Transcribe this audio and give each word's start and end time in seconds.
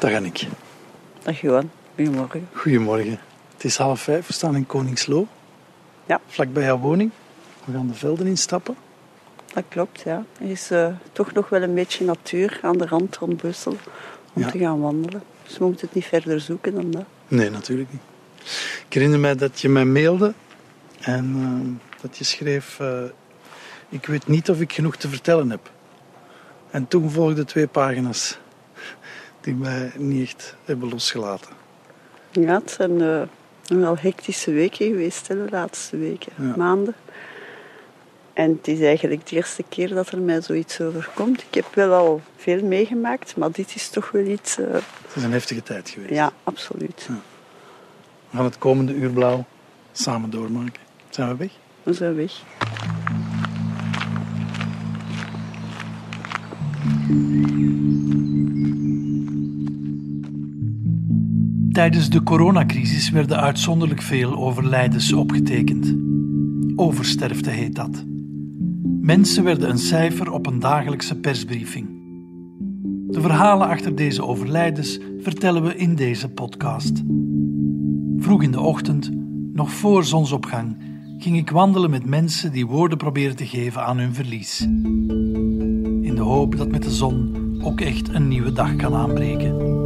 Dag 0.00 0.12
Annick. 0.14 0.46
Dag 1.22 1.40
Johan, 1.40 1.70
goedemorgen. 1.94 2.48
Goedemorgen. 2.52 3.18
Het 3.54 3.64
is 3.64 3.76
half 3.76 4.00
vijf, 4.00 4.26
we 4.26 4.32
staan 4.32 4.56
in 4.56 4.66
Koningsloo. 4.66 5.26
Ja. 6.06 6.20
Vlak 6.26 6.52
bij 6.52 6.62
jouw 6.64 6.78
woning. 6.78 7.10
We 7.64 7.72
gaan 7.72 7.86
de 7.86 7.94
velden 7.94 8.26
instappen. 8.26 8.76
Dat 9.54 9.64
klopt, 9.68 10.00
ja. 10.00 10.24
Er 10.40 10.50
is 10.50 10.70
eh, 10.70 10.86
toch 11.12 11.32
nog 11.32 11.48
wel 11.48 11.62
een 11.62 11.74
beetje 11.74 12.04
natuur 12.04 12.58
aan 12.62 12.78
de 12.78 12.86
rand 12.86 13.16
rond 13.16 13.36
Brussel 13.36 13.76
om 14.32 14.42
Ja. 14.42 14.50
te 14.50 14.58
gaan 14.58 14.80
wandelen. 14.80 15.22
Dus 15.46 15.58
we 15.58 15.64
moeten 15.64 15.86
het 15.86 15.94
niet 15.94 16.04
verder 16.04 16.40
zoeken 16.40 16.74
dan 16.74 16.90
dat. 16.90 17.04
Nee, 17.28 17.50
natuurlijk 17.50 17.92
niet. 17.92 18.00
Ik 18.86 18.92
herinner 18.94 19.18
mij 19.20 19.34
dat 19.36 19.60
je 19.60 19.68
mij 19.68 19.84
mailde 19.84 20.32
en 21.00 21.34
eh, 21.36 22.00
dat 22.02 22.16
je 22.18 22.24
schreef... 22.24 22.80
eh, 22.80 23.02
ik 23.88 24.06
weet 24.06 24.26
niet 24.26 24.50
of 24.50 24.60
ik 24.60 24.72
genoeg 24.72 24.96
te 24.96 25.08
vertellen 25.08 25.50
heb. 25.50 25.70
En 26.70 26.88
toen 26.88 27.10
volgden 27.10 27.46
twee 27.46 27.66
pagina's 27.66 28.38
die 29.40 29.54
mij 29.54 29.92
niet 29.96 30.22
echt 30.28 30.56
hebben 30.64 30.88
losgelaten. 30.88 31.50
Ja, 32.30 32.54
het 32.60 32.70
zijn 32.70 33.00
eh, 33.00 33.22
wel 33.78 33.96
hectische 33.98 34.50
weken 34.52 34.86
geweest, 34.86 35.28
hè, 35.28 35.44
de 35.44 35.50
laatste 35.50 35.96
weken, 35.96 36.32
Ja. 36.38 36.54
maanden. 36.56 36.94
En 38.32 38.50
het 38.50 38.68
is 38.68 38.80
eigenlijk 38.80 39.26
de 39.26 39.36
eerste 39.36 39.64
keer 39.68 39.88
dat 39.88 40.08
er 40.10 40.18
mij 40.20 40.42
zoiets 40.42 40.80
overkomt. 40.80 41.42
Ik 41.42 41.54
heb 41.54 41.66
wel 41.74 41.92
al 41.94 42.20
veel 42.36 42.62
meegemaakt, 42.64 43.36
maar 43.36 43.50
dit 43.52 43.74
is 43.74 43.88
toch 43.88 44.10
wel 44.10 44.24
iets... 44.24 44.58
eh, 44.58 44.72
Het 44.72 44.82
is 45.16 45.22
een 45.22 45.32
heftige 45.32 45.62
tijd 45.62 45.88
geweest. 45.88 46.12
ja, 46.14 46.32
absoluut. 46.44 47.08
We 48.30 48.36
gaan 48.36 48.44
het 48.44 48.58
komende 48.58 48.92
uur 48.94 49.10
blauw 49.10 49.44
samen 49.92 50.30
doormaken. 50.30 50.80
Zijn 51.08 51.28
we 51.28 51.36
weg? 51.36 51.50
We 51.82 51.92
zijn 51.92 52.14
weg. 52.14 52.42
Tijdens 61.72 62.10
de 62.10 62.22
coronacrisis 62.22 63.10
werden 63.10 63.40
uitzonderlijk 63.40 64.02
veel 64.02 64.36
overlijdens 64.36 65.12
opgetekend. 65.12 65.96
Oversterfte 66.76 67.50
heet 67.50 67.74
dat. 67.74 68.04
Mensen 69.00 69.44
werden 69.44 69.70
een 69.70 69.78
cijfer 69.78 70.30
op 70.30 70.46
een 70.46 70.58
dagelijkse 70.58 71.18
persbriefing. 71.18 71.88
De 73.08 73.20
verhalen 73.20 73.68
achter 73.68 73.94
deze 73.94 74.24
overlijdens 74.24 74.98
vertellen 75.18 75.62
we 75.62 75.76
in 75.76 75.94
deze 75.94 76.28
podcast. 76.28 77.02
Vroeg 78.16 78.42
in 78.42 78.52
de 78.52 78.60
ochtend, 78.60 79.10
nog 79.52 79.72
voor 79.72 80.04
zonsopgang, 80.04 80.76
ging 81.18 81.36
ik 81.36 81.50
wandelen 81.50 81.90
met 81.90 82.06
mensen 82.06 82.52
die 82.52 82.66
woorden 82.66 82.98
proberen 82.98 83.36
te 83.36 83.46
geven 83.46 83.84
aan 83.84 83.98
hun 83.98 84.14
verlies. 84.14 84.60
In 86.02 86.14
de 86.14 86.22
hoop 86.22 86.56
dat 86.56 86.68
met 86.68 86.82
de 86.82 86.90
zon 86.90 87.36
ook 87.62 87.80
echt 87.80 88.08
een 88.08 88.28
nieuwe 88.28 88.52
dag 88.52 88.76
kan 88.76 88.94
aanbreken. 88.94 89.79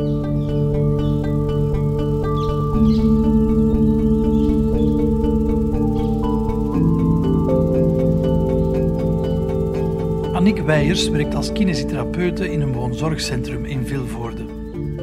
Annick 10.32 10.62
Weijers 10.64 11.08
werkt 11.08 11.34
als 11.34 11.52
kinesitherapeute 11.52 12.52
in 12.52 12.60
een 12.60 12.72
woonzorgcentrum 12.72 13.64
in 13.64 13.86
Vilvoorde. 13.86 14.44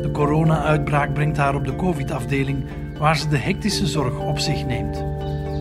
De 0.01 0.09
corona-uitbraak 0.11 1.13
brengt 1.13 1.37
haar 1.37 1.55
op 1.55 1.65
de 1.65 1.75
covid-afdeling, 1.75 2.65
waar 2.97 3.17
ze 3.17 3.27
de 3.27 3.37
hectische 3.37 3.87
zorg 3.87 4.19
op 4.19 4.39
zich 4.39 4.65
neemt. 4.65 5.03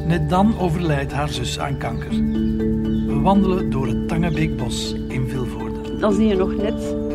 Net 0.06 0.28
dan 0.28 0.58
overlijdt 0.58 1.12
haar 1.12 1.28
zus 1.28 1.58
aan 1.58 1.76
kanker. 1.76 2.10
We 3.06 3.20
wandelen 3.22 3.70
door 3.70 3.86
het 3.86 4.08
Tangebeekbos 4.08 4.94
in 5.08 5.28
Vilvoorde. 5.28 5.98
Dan 5.98 6.12
zie 6.12 6.26
je 6.26 6.34
nog 6.34 6.56
net 6.56 7.09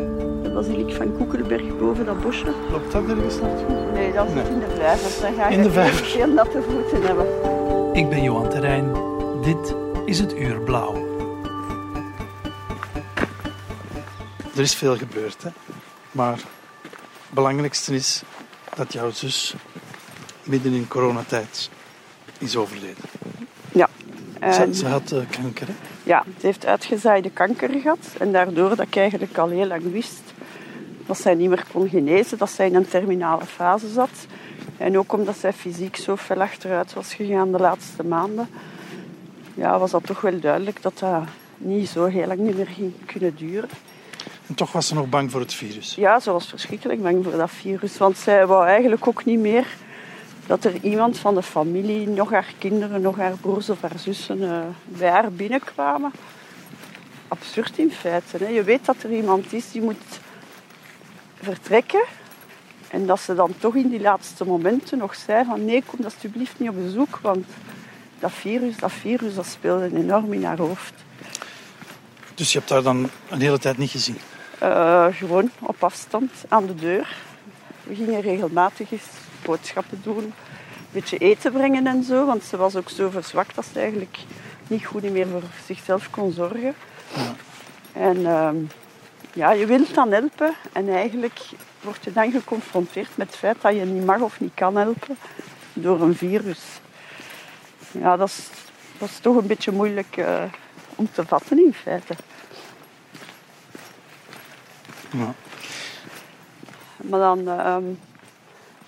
de 0.56 0.62
basilik 0.62 0.96
van 0.96 1.18
Koekelberg 1.18 1.78
boven 1.78 2.06
dat 2.06 2.22
bosje. 2.22 2.54
Loopt 2.72 2.92
dat 2.92 3.04
ergens 3.10 3.40
naartoe? 3.40 3.92
Nee, 3.94 4.14
dat 4.14 4.28
zit 4.28 4.36
Nee. 4.36 4.54
in 4.54 4.60
de 4.60 4.76
vijver. 4.76 5.22
Dan 5.22 5.34
ga 5.36 5.48
je 5.50 5.56
In 5.56 5.62
de 5.64 5.70
heel 5.70 5.82
vijver. 5.84 6.06
veel 6.06 6.28
natte 6.28 6.62
voeten 6.62 7.02
hebben. 7.02 7.26
Ik 7.94 8.10
ben 8.10 8.24
Johan 8.24 8.50
Terrein. 8.50 8.92
Dit 9.42 9.76
is 10.06 10.20
het 10.20 10.34
Uur 10.38 10.60
Blauw. 10.62 11.04
Er 14.56 14.62
is 14.62 14.76
veel 14.76 14.98
gebeurd, 14.98 15.44
hè. 15.44 15.50
Maar 16.12 16.34
het 16.36 16.46
belangrijkste 17.30 17.94
is 17.96 18.24
dat 18.76 18.94
jouw 18.94 19.12
zus 19.12 19.56
midden 20.44 20.74
in 20.74 20.88
coronatijd 20.88 21.70
is 22.38 22.56
overleden. 22.58 23.04
Ja. 23.72 23.90
Ze, 24.40 24.46
En, 24.62 24.76
ze 24.76 24.88
had 24.88 25.12
eh, 25.12 25.20
kanker, 25.42 25.68
hè? 25.68 25.74
ja, 26.04 26.24
het 26.34 26.44
heeft 26.44 26.66
uitgezaaide 26.66 27.30
kanker 27.30 27.70
gehad. 27.70 27.98
En 28.20 28.32
daardoor 28.32 28.70
dat 28.70 28.80
ik 28.88 28.96
eigenlijk 28.96 29.38
al 29.38 29.50
heel 29.50 29.68
lang 29.68 29.92
wist 29.92 30.22
dat 31.06 31.20
zij 31.20 31.34
niet 31.34 31.50
meer 31.50 31.66
kon 31.72 31.90
genezen, 31.90 32.38
dat 32.38 32.50
zij 32.50 32.68
in 32.68 32.76
een 32.76 32.88
terminale 32.88 33.46
fase 33.46 33.90
zat. 33.90 34.26
En 34.78 34.98
ook 34.98 35.14
omdat 35.14 35.38
zij 35.38 35.54
fysiek 35.54 35.96
zo 35.96 36.16
fel 36.16 36.42
achteruit 36.42 36.94
was 36.94 37.14
gegaan 37.14 37.52
de 37.52 37.60
laatste 37.60 38.04
maanden, 38.04 38.50
ja, 39.54 39.80
was 39.80 39.92
dat 39.92 40.06
toch 40.06 40.22
wel 40.22 40.40
duidelijk 40.40 40.82
dat 40.82 41.00
dat 41.00 41.24
niet 41.58 41.90
zo 41.90 42.06
heel 42.06 42.28
lang 42.28 42.40
niet 42.40 42.56
meer 42.56 42.68
ging 42.68 42.94
kunnen 43.06 43.36
duren. 43.36 43.70
En 44.48 44.56
toch 44.56 44.72
was 44.72 44.88
ze 44.88 44.94
nog 44.94 45.10
bang 45.10 45.32
voor 45.32 45.40
het 45.40 45.54
virus. 45.54 45.96
Ja, 45.96 46.20
ze 46.20 46.32
was 46.32 46.48
verschrikkelijk 46.48 47.02
bang 47.02 47.24
voor 47.24 47.38
dat 47.38 47.52
virus. 47.52 47.98
Want 47.98 48.18
zij 48.18 48.48
wou 48.48 48.68
eigenlijk 48.68 49.08
ook 49.08 49.26
niet 49.26 49.40
meer 49.40 49.68
dat 50.46 50.64
er 50.64 50.74
iemand 50.82 51.20
van 51.20 51.36
de 51.36 51.44
familie, 51.44 52.08
nog 52.08 52.32
haar 52.32 52.54
kinderen, 52.58 53.02
nog 53.02 53.18
haar 53.18 53.38
broers 53.42 53.70
of 53.70 53.82
haar 53.82 54.00
zussen 54.00 54.42
eh, 54.42 54.60
bij 54.84 55.10
haar 55.10 55.32
binnenkwamen. 55.32 56.12
Absurd 57.28 57.78
in 57.78 57.92
feite. 57.92 58.38
Hè. 58.38 58.48
Je 58.48 58.64
weet 58.64 58.86
dat 58.86 59.04
er 59.04 59.12
iemand 59.12 59.54
is 59.54 59.72
die 59.72 59.82
moet 59.82 60.20
vertrekken. 61.46 62.04
En 62.88 63.06
dat 63.06 63.20
ze 63.20 63.36
dan 63.36 63.54
toch 63.58 63.76
in 63.76 63.90
die 63.90 64.02
laatste 64.02 64.46
momenten 64.46 64.98
nog 64.98 65.16
zei 65.16 65.46
van 65.46 65.66
nee, 65.66 65.84
kom 65.86 66.04
alsjeblieft 66.04 66.60
niet 66.60 66.70
op 66.70 66.76
bezoek. 66.76 67.20
Want 67.22 67.46
dat 68.20 68.32
virus, 68.32 68.78
dat 68.78 68.92
virus, 68.92 69.36
dat 69.36 69.46
speelde 69.46 69.98
enorm 69.98 70.34
in 70.34 70.44
haar 70.44 70.58
hoofd. 70.58 70.94
Dus 72.36 72.52
je 72.52 72.58
hebt 72.58 72.70
haar 72.70 72.84
dan 72.84 73.10
een 73.30 73.42
hele 73.42 73.60
tijd 73.60 73.78
niet 73.78 73.92
gezien. 73.92 74.18
Eh, 74.60 75.08
gewoon 75.12 75.50
op 75.60 75.84
afstand 75.84 76.32
aan 76.48 76.66
de 76.66 76.76
deur. 76.76 77.16
We 77.84 77.96
gingen 77.96 78.22
regelmatig 78.22 78.92
eens 78.92 79.04
boodschappen 79.44 80.00
doen, 80.04 80.24
een 80.24 80.34
beetje 80.92 81.18
eten 81.18 81.52
brengen 81.52 81.88
en 81.88 82.04
zo, 82.04 82.26
want 82.26 82.44
ze 82.44 82.58
was 82.58 82.76
ook 82.76 82.90
zo 82.90 83.10
verzwakt 83.10 83.56
dat 83.56 83.66
ze 83.74 83.80
eigenlijk 83.80 84.18
niet 84.68 84.86
goed 84.86 85.12
meer 85.12 85.28
voor 85.28 85.44
zichzelf 85.66 86.10
kon 86.10 86.32
zorgen. 86.32 86.76
En 87.94 88.26
ehm, 88.26 88.56
ja, 89.36 89.52
je 89.52 89.66
wilt 89.66 89.94
dan 89.94 90.12
helpen 90.12 90.54
en 90.74 90.90
eigenlijk 90.90 91.40
word 91.82 92.04
je 92.04 92.12
dan 92.12 92.32
geconfronteerd 92.32 93.18
met 93.18 93.28
het 93.28 93.36
feit 93.36 93.62
dat 93.62 93.76
je 93.76 93.86
niet 93.86 94.06
mag 94.06 94.20
of 94.20 94.40
niet 94.40 94.54
kan 94.54 94.76
helpen 94.76 95.18
door 95.74 96.02
een 96.02 96.16
virus. 96.16 96.62
Ja, 97.92 98.18
dat 98.18 98.28
is, 98.28 98.50
dat 98.98 99.10
is 99.10 99.20
toch 99.20 99.36
een 99.36 99.48
beetje 99.48 99.72
moeilijk 99.72 100.18
eh, 100.18 100.44
om 100.96 101.10
te 101.12 101.26
vatten 101.26 101.66
in 101.66 101.74
feite. 101.74 102.16
Ja. 105.10 105.34
Maar 106.98 107.20
dan, 107.20 107.48
ehm, 107.48 107.84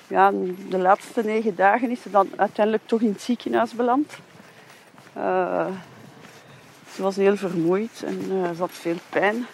ja, 0.07 0.31
de 0.69 0.77
laatste 0.77 1.23
negen 1.23 1.55
dagen 1.55 1.91
is 1.91 2.01
ze 2.01 2.09
dan 2.09 2.29
uiteindelijk 2.35 2.87
toch 2.87 3.01
in 3.01 3.11
het 3.11 3.21
ziekenhuis 3.21 3.73
beland. 3.73 4.13
Eh, 5.13 5.67
ze 6.93 7.01
was 7.01 7.15
heel 7.15 7.37
vermoeid 7.37 8.03
en 8.05 8.19
eh, 8.19 8.49
ze 8.55 8.59
had 8.59 8.71
veel 8.71 8.97
pijn. 9.09 9.45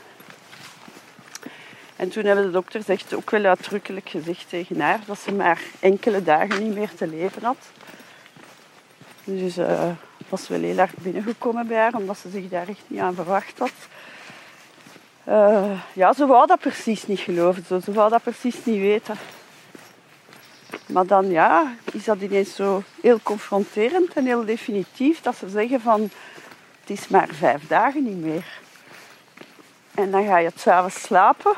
En 2.04 2.10
toen 2.10 2.26
hebben 2.26 2.46
de 2.46 2.52
dokters 2.52 2.88
echt 2.88 3.14
ook 3.14 3.30
wel 3.30 3.46
uitdrukkelijk 3.46 4.10
gezegd 4.10 4.50
tegen 4.50 4.82
haar 4.82 5.00
dat 5.06 5.20
ze 5.20 5.32
maar 5.32 5.62
enkele 5.80 6.24
dagen 6.24 6.64
niet 6.64 6.76
meer 6.76 6.94
te 6.96 7.08
leven 7.08 7.44
had. 7.44 7.58
Dus 9.24 9.58
eh 9.58 9.90
was 10.30 10.48
wel 10.48 10.60
heel 10.60 10.78
erg 10.78 10.94
binnengekomen 10.96 11.68
bij 11.68 11.78
haar, 11.78 11.94
omdat 11.94 12.18
ze 12.18 12.30
zich 12.30 12.50
daar 12.50 12.68
echt 12.68 12.84
niet 12.88 13.00
aan 13.00 13.16
verwacht 13.16 13.60
had. 13.60 13.72
Eh, 15.24 15.72
ja, 15.94 16.14
ze 16.14 16.26
wou 16.26 16.48
dat 16.48 16.60
precies 16.60 17.08
niet 17.08 17.20
geloven. 17.20 17.82
Ze 17.84 17.94
wou 17.94 18.10
dat 18.10 18.24
precies 18.24 18.66
niet 18.66 18.80
weten. 18.80 19.16
Maar 20.86 21.06
dan 21.06 21.30
ja, 21.30 21.74
is 21.92 22.04
dat 22.04 22.22
ineens 22.22 22.56
zo 22.56 22.84
heel 23.02 23.20
confronterend 23.24 24.14
en 24.14 24.26
heel 24.26 24.46
definitief 24.46 25.22
dat 25.22 25.36
ze 25.36 25.50
zeggen 25.50 25.82
van 25.82 26.02
het 26.82 26.90
is 26.90 27.08
maar 27.08 27.28
vijf 27.32 27.68
dagen 27.68 28.04
niet 28.04 28.22
meer. 28.22 28.60
En 29.94 30.12
dan 30.12 30.26
ga 30.26 30.38
je 30.38 30.48
het 30.48 30.60
s'avonds 30.60 31.02
slapen 31.02 31.56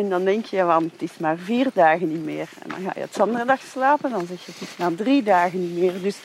en 0.00 0.08
dan 0.08 0.24
denk 0.24 0.44
je 0.44 0.58
van 0.58 0.90
het 0.92 1.02
is 1.02 1.18
maar 1.18 1.36
vier 1.36 1.66
dagen 1.74 2.08
niet 2.08 2.24
meer. 2.24 2.48
En 2.62 2.68
dan 2.68 2.78
ga 2.84 2.92
je 2.94 3.00
het 3.00 3.20
andere 3.20 3.44
dag 3.44 3.60
slapen 3.60 4.12
en 4.12 4.18
dan 4.18 4.26
zeg 4.26 4.44
je 4.44 4.52
het 4.52 4.60
is 4.60 4.76
maar 4.76 4.94
drie 4.94 5.22
dagen 5.22 5.60
niet 5.60 5.78
meer. 5.78 6.02
Dus 6.02 6.16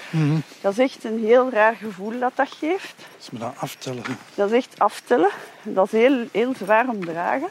dat 0.61 0.71
is 0.71 0.77
echt 0.77 1.03
een 1.03 1.19
heel 1.19 1.49
raar 1.49 1.75
gevoel 1.75 2.19
dat 2.19 2.31
dat 2.35 2.49
geeft. 2.59 2.95
Dus 3.17 3.29
me 3.29 3.39
dan 3.39 3.53
aftellen. 3.57 4.03
Dat 4.35 4.51
is 4.51 4.57
echt 4.57 4.79
aftellen. 4.79 5.31
Dat 5.63 5.85
is 5.85 5.91
heel, 5.91 6.25
heel 6.31 6.53
zwaar 6.55 6.87
om 6.87 7.05
dragen. 7.05 7.49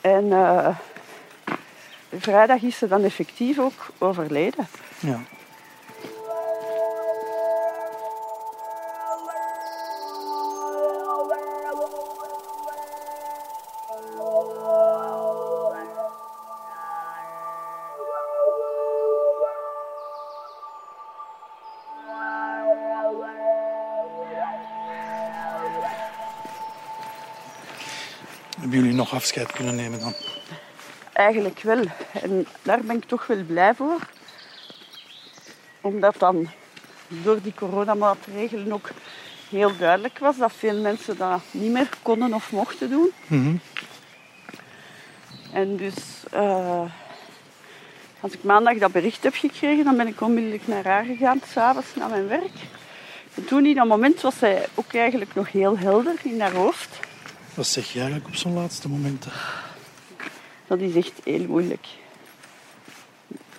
En 0.00 0.32
eh, 0.32 0.76
vrijdag 2.18 2.62
is 2.62 2.78
ze 2.78 2.88
dan 2.88 3.04
effectief 3.04 3.58
ook 3.58 3.86
overleden. 3.98 4.66
Ja. 4.98 5.20
Afscheid 29.20 29.52
kunnen 29.52 29.74
nemen 29.74 30.00
dan? 30.00 30.14
Eigenlijk 31.12 31.60
wel. 31.60 31.84
En 32.12 32.46
daar 32.62 32.80
ben 32.80 32.96
ik 32.96 33.04
toch 33.04 33.26
wel 33.26 33.44
blij 33.44 33.74
voor. 33.74 33.98
Omdat 35.80 36.14
dan 36.18 36.48
door 37.08 37.42
die 37.42 37.54
coronamaatregelen 37.54 38.72
ook 38.72 38.90
heel 39.50 39.76
duidelijk 39.76 40.18
was 40.18 40.36
dat 40.36 40.52
veel 40.52 40.80
mensen 40.80 41.16
dat 41.16 41.40
niet 41.50 41.72
meer 41.72 41.88
konden 42.02 42.34
of 42.34 42.52
mochten 42.52 42.90
doen. 42.90 43.10
Mhm. 43.26 43.56
En 45.52 45.76
dus 45.76 45.96
eh, 46.30 46.82
als 48.20 48.32
ik 48.32 48.42
maandag 48.42 48.78
dat 48.78 48.92
bericht 48.92 49.22
heb 49.22 49.34
gekregen, 49.34 49.84
dan 49.84 49.96
ben 49.96 50.06
ik 50.06 50.20
onmiddellijk 50.20 50.66
naar 50.66 50.84
haar 50.84 51.04
gegaan, 51.04 51.40
s'avonds 51.52 51.94
naar 51.94 52.08
mijn 52.08 52.28
werk. 52.28 52.56
En 53.34 53.44
toen 53.44 53.66
in 53.66 53.74
dat 53.74 53.86
moment 53.86 54.20
was 54.20 54.38
zij 54.38 54.66
ook 54.74 54.94
eigenlijk 54.94 55.34
nog 55.34 55.52
heel 55.52 55.78
helder 55.78 56.14
in 56.22 56.40
haar 56.40 56.52
hoofd. 56.52 57.09
Wat 57.60 57.68
zeg 57.68 57.92
je 57.92 57.98
eigenlijk 57.98 58.28
op 58.28 58.34
zo'n 58.36 58.52
laatste 58.54 58.88
momenten? 58.88 59.32
Dat 60.66 60.78
is 60.80 60.94
echt 60.94 61.12
heel 61.24 61.46
moeilijk. 61.46 61.86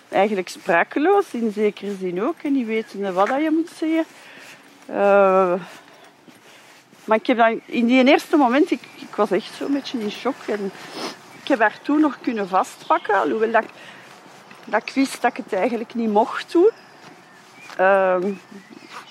Eigenlijk 0.08 0.48
sprakeloos 0.48 1.24
in 1.30 1.52
zekere 1.52 1.94
zin 2.00 2.22
ook. 2.22 2.34
En 2.42 2.52
niet 2.52 2.66
wetende 2.66 3.12
wat 3.12 3.28
je 3.28 3.50
moet 3.50 3.70
zeggen. 3.78 4.04
Eh, 4.86 5.60
maar 7.04 7.16
ik 7.18 7.26
heb 7.26 7.36
dan, 7.36 7.60
in 7.66 7.86
die 7.86 8.04
eerste 8.08 8.36
moment, 8.36 8.70
ik, 8.70 8.80
ik 8.96 9.14
was 9.14 9.30
echt 9.30 9.54
zo'n 9.54 9.72
beetje 9.72 9.98
in 9.98 10.10
shock. 10.10 10.34
En 10.46 10.70
ik 11.42 11.48
heb 11.48 11.58
haar 11.60 11.78
toen 11.82 12.00
nog 12.00 12.18
kunnen 12.22 12.48
vastpakken. 12.48 13.14
Alhoewel 13.20 13.50
dat, 13.50 13.62
ik- 13.64 13.70
dat 14.64 14.82
ik 14.82 14.94
wist 14.94 15.22
dat 15.22 15.30
ik 15.30 15.44
het 15.44 15.52
eigenlijk 15.52 15.94
niet 15.94 16.10
mocht 16.10 16.52
doen. 16.52 16.70
Ehm, 17.76 18.32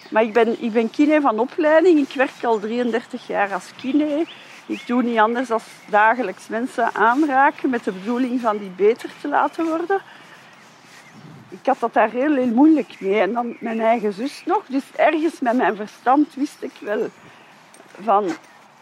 maar 0.10 0.24
ik 0.24 0.34
ben, 0.34 0.64
ik 0.64 0.72
ben 0.72 0.90
kine 0.90 1.22
van 1.22 1.40
opleiding. 1.40 2.00
Ik 2.10 2.16
werk 2.16 2.44
al 2.44 2.60
33 2.60 3.28
jaar 3.28 3.54
als 3.54 3.66
kine. 3.82 4.26
Ik 4.66 4.88
doe 4.88 5.04
niet 5.04 5.18
anders 5.18 5.48
dan 5.48 5.60
dagelijks 5.90 6.48
mensen 6.48 6.94
aanraken 6.96 7.70
met 7.70 7.84
de 7.84 7.92
bedoeling 7.92 8.42
van 8.42 8.58
die 8.58 8.70
beter 8.70 9.10
te 9.22 9.28
laten 9.28 9.66
worden. 9.66 10.02
Ik 11.50 11.66
had 11.66 11.80
dat 11.80 11.94
daar 11.94 12.10
heel, 12.10 12.36
heel 12.36 12.54
moeilijk 12.54 13.00
mee. 13.00 13.20
En 13.20 13.34
dan 13.34 13.56
mijn 13.60 13.80
eigen 13.80 14.14
zus 14.14 14.44
nog. 14.46 14.64
Dus 14.68 14.84
ergens 14.96 15.40
met 15.40 15.56
mijn 15.56 15.76
verstand 15.76 16.34
wist 16.36 16.58
ik 16.60 16.72
wel 16.80 17.10
van... 18.02 18.26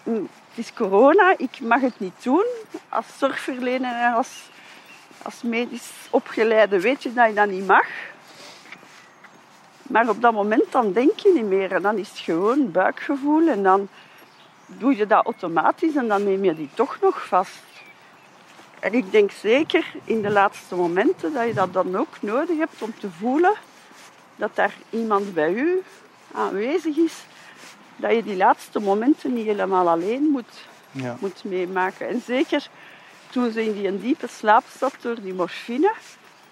hm, 0.03 0.21
Het 0.49 0.57
is 0.65 0.73
corona, 0.73 1.33
ik 1.37 1.59
mag 1.59 1.81
het 1.81 1.99
niet 1.99 2.23
doen. 2.23 2.45
Als 2.89 3.05
zorgverlener 3.17 3.95
en 3.95 4.13
als, 4.13 4.49
als 5.21 5.41
medisch 5.41 5.91
opgeleide 6.09 6.79
weet 6.79 7.03
je 7.03 7.13
dat 7.13 7.27
je 7.27 7.33
dat 7.33 7.49
niet 7.49 7.67
mag. 7.67 7.85
Maar 9.83 10.09
op 10.09 10.21
dat 10.21 10.33
moment 10.33 10.71
dan 10.71 10.93
denk 10.93 11.19
je 11.19 11.31
niet 11.33 11.45
meer. 11.45 11.71
En 11.71 11.81
dan 11.81 11.97
is 11.97 12.09
het 12.09 12.19
gewoon 12.19 12.71
buikgevoel. 12.71 13.47
En 13.47 13.63
dan 13.63 13.87
doe 14.77 14.95
je 14.97 15.07
dat 15.07 15.25
automatisch 15.25 15.95
en 15.95 16.07
dan 16.07 16.23
neem 16.23 16.43
je 16.43 16.55
die 16.55 16.69
toch 16.73 16.97
nog 17.01 17.25
vast. 17.27 17.59
En 18.79 18.93
ik 18.93 19.11
denk 19.11 19.31
zeker 19.31 19.85
in 20.03 20.21
de 20.21 20.29
laatste 20.29 20.75
momenten 20.75 21.33
dat 21.33 21.47
je 21.47 21.53
dat 21.53 21.73
dan 21.73 21.95
ook 21.97 22.21
nodig 22.21 22.57
hebt 22.57 22.81
om 22.81 22.93
te 22.99 23.09
voelen 23.19 23.53
dat 24.35 24.55
daar 24.55 24.73
iemand 24.89 25.33
bij 25.33 25.53
u 25.53 25.81
aanwezig 26.33 26.97
is. 26.97 27.13
Dat 27.95 28.11
je 28.11 28.23
die 28.23 28.35
laatste 28.37 28.79
momenten 28.79 29.33
niet 29.33 29.45
helemaal 29.45 29.89
alleen 29.89 30.23
moet, 30.31 30.65
Ja. 30.91 31.15
moet 31.19 31.43
meemaken. 31.43 32.07
En 32.07 32.21
zeker 32.25 32.67
toen 33.29 33.51
ze 33.51 33.65
in 33.65 33.73
die 33.81 33.99
diepe 33.99 34.27
slaap 34.27 34.63
zat 34.77 34.95
door 35.01 35.21
die 35.21 35.33
morfine, 35.33 35.93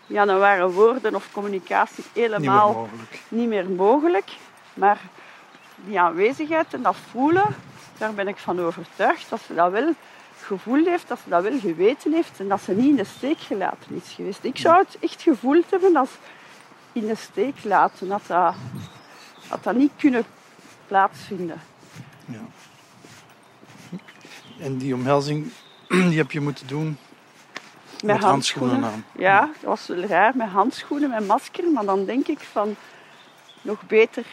ja, 0.07 0.25
dan 0.25 0.39
waren 0.39 0.71
woorden 0.71 1.15
of 1.15 1.27
communicatie 1.31 2.03
Niet 2.03 2.15
meer 2.15 2.23
helemaal 2.29 2.73
mogelijk. 2.73 3.19
niet 3.27 3.47
meer 3.47 3.69
mogelijk. 3.69 4.29
Maar 4.73 4.99
die 5.75 5.99
aanwezigheid 5.99 6.73
en 6.73 6.81
dat 6.81 6.95
voelen, 7.11 7.45
daar 7.97 8.13
ben 8.13 8.27
ik 8.27 8.37
van 8.37 8.59
overtuigd 8.59 9.29
dat 9.29 9.41
ze 9.47 9.53
dat 9.53 9.71
wel 9.71 9.93
gevoeld 10.41 10.85
heeft, 10.85 11.07
dat 11.07 11.19
ze 11.23 11.29
dat 11.29 11.43
wel 11.43 11.59
geweten 11.59 12.13
heeft 12.13 12.39
en 12.39 12.47
dat 12.47 12.61
ze 12.61 12.71
niet 12.71 12.89
in 12.89 12.95
de 12.95 13.03
steek 13.03 13.39
gelaten 13.39 13.95
is 13.95 14.11
geweest. 14.11 14.43
Ik 14.43 14.57
zou 14.57 14.77
het 14.77 14.97
echt 14.99 15.21
gevoeld 15.21 15.71
hebben 15.71 15.95
als 15.95 16.09
in 16.91 17.07
de 17.07 17.15
steek 17.15 17.63
laten, 17.63 18.07
dat 18.07 18.21
dat, 18.27 18.55
had 19.47 19.63
dat 19.63 19.75
niet 19.75 19.91
kunnen 19.97 20.25
plaatsvinden. 20.87 21.61
Ja. 22.25 22.45
En 24.59 24.77
die 24.77 24.93
omhelzing, 24.93 25.51
die 26.09 26.17
heb 26.17 26.31
je 26.31 26.39
moeten 26.39 26.67
doen 26.67 26.97
met, 28.03 28.19
handschoenen 28.19 28.83
aan. 28.83 29.05
Ja, 29.17 29.39
dat 29.39 29.61
was 29.61 29.87
wel 29.87 30.03
raar, 30.03 30.35
met 30.35 30.49
handschoenen, 30.49 31.09
met 31.09 31.27
masker. 31.27 31.71
Maar 31.71 31.85
dan 31.85 32.05
denk 32.05 32.27
ik 32.27 32.39
van, 32.39 32.75
nog 33.61 33.87
beter 33.87 34.25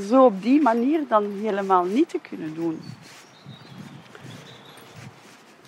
zo 0.00 0.24
op 0.24 0.42
die 0.42 0.62
manier 0.62 1.04
dan 1.08 1.30
helemaal 1.40 1.84
niet 1.84 2.08
te 2.08 2.18
kunnen 2.28 2.54
doen. 2.54 2.80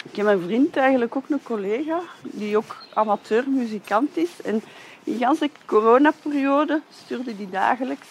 Ik 0.04 0.16
heb 0.16 0.26
een 0.26 0.42
vriend, 0.42 0.76
eigenlijk 0.76 1.16
ook 1.16 1.28
een 1.28 1.42
collega, 1.42 2.00
die 2.22 2.56
ook 2.56 2.76
amateurmuzikant 2.94 4.16
is. 4.16 4.42
En 4.44 4.62
in 5.04 5.18
de 5.18 5.50
coronaperiode 5.64 6.80
stuurde 7.04 7.34
hij 7.36 7.48
dagelijks 7.50 8.08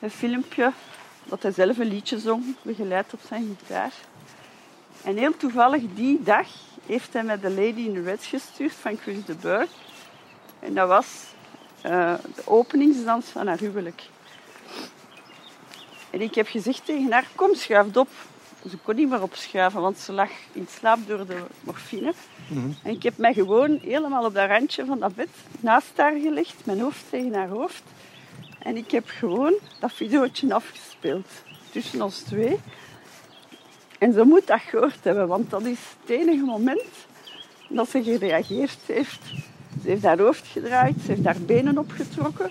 een 0.00 0.10
filmpje 0.10 0.72
dat 1.24 1.42
hij 1.42 1.52
zelf 1.52 1.78
een 1.78 1.88
liedje 1.88 2.18
zong, 2.18 2.56
begeleid 2.62 3.12
op 3.12 3.20
zijn 3.28 3.56
gitaar. 3.58 3.92
En 5.04 5.16
heel 5.16 5.36
toevallig 5.36 5.82
die 5.94 6.22
dag 6.22 6.46
heeft 6.86 7.12
hij 7.12 7.22
met 7.22 7.42
de 7.42 7.50
Lady 7.50 7.80
in 7.80 8.04
Red 8.04 8.24
gestuurd 8.24 8.72
van 8.72 8.96
Chris 8.96 9.24
de 9.24 9.34
Burgh. 9.34 9.72
En 10.58 10.74
dat 10.74 10.88
was 10.88 11.06
eh, 11.80 12.14
de 12.34 12.42
openingsdans 12.44 13.26
van 13.26 13.46
haar 13.46 13.58
huwelijk. 13.58 14.02
En 16.10 16.20
ik 16.20 16.34
heb 16.34 16.48
gezegd 16.48 16.84
tegen 16.84 17.12
haar, 17.12 17.28
kom 17.34 17.54
schuif 17.54 17.96
op. 17.96 18.08
Ze 18.70 18.76
kon 18.76 18.94
niet 18.94 19.08
meer 19.08 19.22
opschuiven, 19.22 19.80
want 19.80 19.98
ze 19.98 20.12
lag 20.12 20.30
in 20.52 20.66
slaap 20.78 20.98
door 21.06 21.26
de 21.26 21.42
morfine. 21.60 22.12
Mhm. 22.48 22.70
En 22.82 22.92
ik 22.92 23.02
heb 23.02 23.16
mij 23.16 23.34
gewoon 23.34 23.78
helemaal 23.82 24.24
op 24.24 24.34
dat 24.34 24.48
randje 24.48 24.84
van 24.84 24.98
dat 24.98 25.14
bed 25.14 25.28
naast 25.60 25.92
haar 25.96 26.16
gelegd, 26.20 26.54
mijn 26.64 26.80
hoofd 26.80 27.04
tegen 27.10 27.34
haar 27.34 27.48
hoofd. 27.48 27.82
En 28.58 28.76
ik 28.76 28.90
heb 28.90 29.08
gewoon 29.08 29.54
dat 29.80 29.92
videootje 29.92 30.54
afgespeeld 30.54 31.28
tussen 31.70 32.02
ons 32.02 32.18
twee. 32.18 32.60
En 33.98 34.12
ze 34.12 34.22
moet 34.24 34.46
dat 34.46 34.60
gehoord 34.60 35.04
hebben, 35.04 35.28
want 35.28 35.50
dat 35.50 35.64
is 35.64 35.78
het 36.00 36.10
enige 36.10 36.44
moment 36.44 37.06
dat 37.68 37.90
ze 37.90 38.02
gereageerd 38.02 38.78
heeft. 38.86 39.20
Ze 39.82 39.88
heeft 39.88 40.04
haar 40.04 40.18
hoofd 40.18 40.46
gedraaid, 40.46 40.94
ze 41.04 41.12
heeft 41.12 41.24
haar 41.24 41.40
benen 41.40 41.78
opgetrokken. 41.78 42.50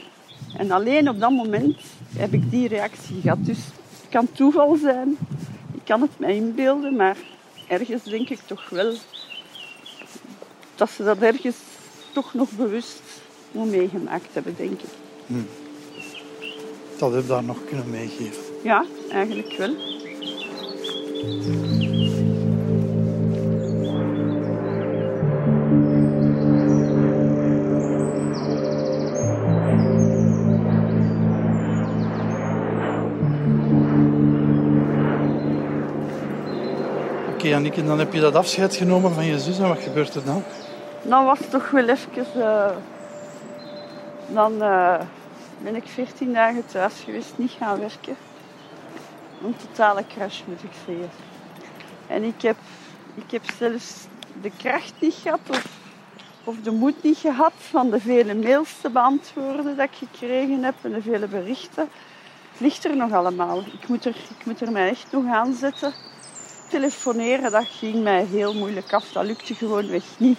En 0.57 0.71
alleen 0.71 1.09
op 1.09 1.19
dat 1.19 1.31
moment 1.31 1.77
heb 2.17 2.33
ik 2.33 2.51
die 2.51 2.67
reactie 2.67 3.21
gehad. 3.21 3.45
Dus 3.45 3.57
het 3.57 4.09
kan 4.09 4.31
toeval 4.31 4.75
zijn, 4.75 5.17
ik 5.73 5.81
kan 5.83 6.01
het 6.01 6.19
mij 6.19 6.35
inbeelden, 6.35 6.95
maar 6.95 7.17
ergens 7.67 8.03
denk 8.03 8.29
ik 8.29 8.39
toch 8.45 8.69
wel 8.69 8.93
dat 10.75 10.89
ze 10.89 11.03
dat 11.03 11.17
ergens 11.17 11.55
toch 12.13 12.33
nog 12.33 12.51
bewust 12.51 13.01
moet 13.51 13.69
meegemaakt 13.69 14.33
hebben, 14.33 14.55
denk 14.57 14.81
ik. 14.81 14.89
Dat 16.97 17.13
heb 17.13 17.21
je 17.21 17.27
daar 17.27 17.43
nog 17.43 17.57
kunnen 17.65 17.89
meegeven. 17.89 18.43
Ja, 18.63 18.85
eigenlijk 19.09 19.57
wel. 19.57 19.75
Anneke, 37.57 37.83
dan 37.83 37.99
heb 37.99 38.13
je 38.13 38.19
dat 38.19 38.35
afscheid 38.35 38.75
genomen 38.75 39.13
van 39.13 39.25
je 39.25 39.39
zus 39.39 39.59
en 39.59 39.67
wat 39.67 39.79
gebeurt 39.79 40.15
er 40.15 40.25
dan? 40.25 40.43
Dan 41.01 41.25
was 41.25 41.39
het 41.39 41.49
toch 41.49 41.69
wel 41.69 41.87
even... 41.87 42.25
eh, 42.35 42.69
dan 44.27 44.61
eh, 44.61 44.99
ben 45.63 45.75
ik 45.75 45.87
14 45.87 46.33
dagen 46.33 46.65
thuis 46.65 46.93
geweest, 47.05 47.33
niet 47.35 47.51
gaan 47.51 47.79
werken. 47.79 48.15
Een 49.43 49.55
totale 49.57 50.03
crash, 50.07 50.41
moet 50.45 50.63
ik 50.63 50.71
zeggen. 50.85 51.09
En 52.07 52.23
ik 52.23 52.41
heb, 52.41 52.55
ik 53.15 53.31
heb 53.31 53.41
zelfs 53.57 53.93
de 54.41 54.51
kracht 54.57 54.93
niet 54.99 55.15
gehad 55.21 55.39
of, 55.49 55.65
of 56.43 56.55
de 56.63 56.71
moed 56.71 57.03
niet 57.03 57.17
gehad 57.17 57.53
van 57.57 57.89
de 57.89 57.99
vele 57.99 58.35
mails 58.35 58.73
te 58.81 58.89
beantwoorden 58.89 59.75
dat 59.77 59.85
ik 59.85 60.09
gekregen 60.09 60.63
heb 60.63 60.75
en 60.81 60.91
de 60.91 61.01
vele 61.01 61.27
berichten. 61.27 61.89
Het 62.51 62.59
ligt 62.59 62.85
er 62.85 62.95
nog 62.95 63.11
allemaal. 63.11 63.59
Ik 63.59 63.87
moet 63.87 64.05
er, 64.05 64.15
ik 64.39 64.45
moet 64.45 64.61
er 64.61 64.71
mij 64.71 64.89
echt 64.89 65.07
nog 65.11 65.25
aan 65.25 65.53
zetten. 65.53 65.93
Telefoneren, 66.69 67.51
dat 67.51 67.65
ging 67.79 68.03
mij 68.03 68.25
heel 68.25 68.53
moeilijk 68.53 68.93
af. 68.93 69.11
Dat 69.11 69.25
lukte 69.25 69.55
gewoonweg 69.55 70.03
niet. 70.17 70.37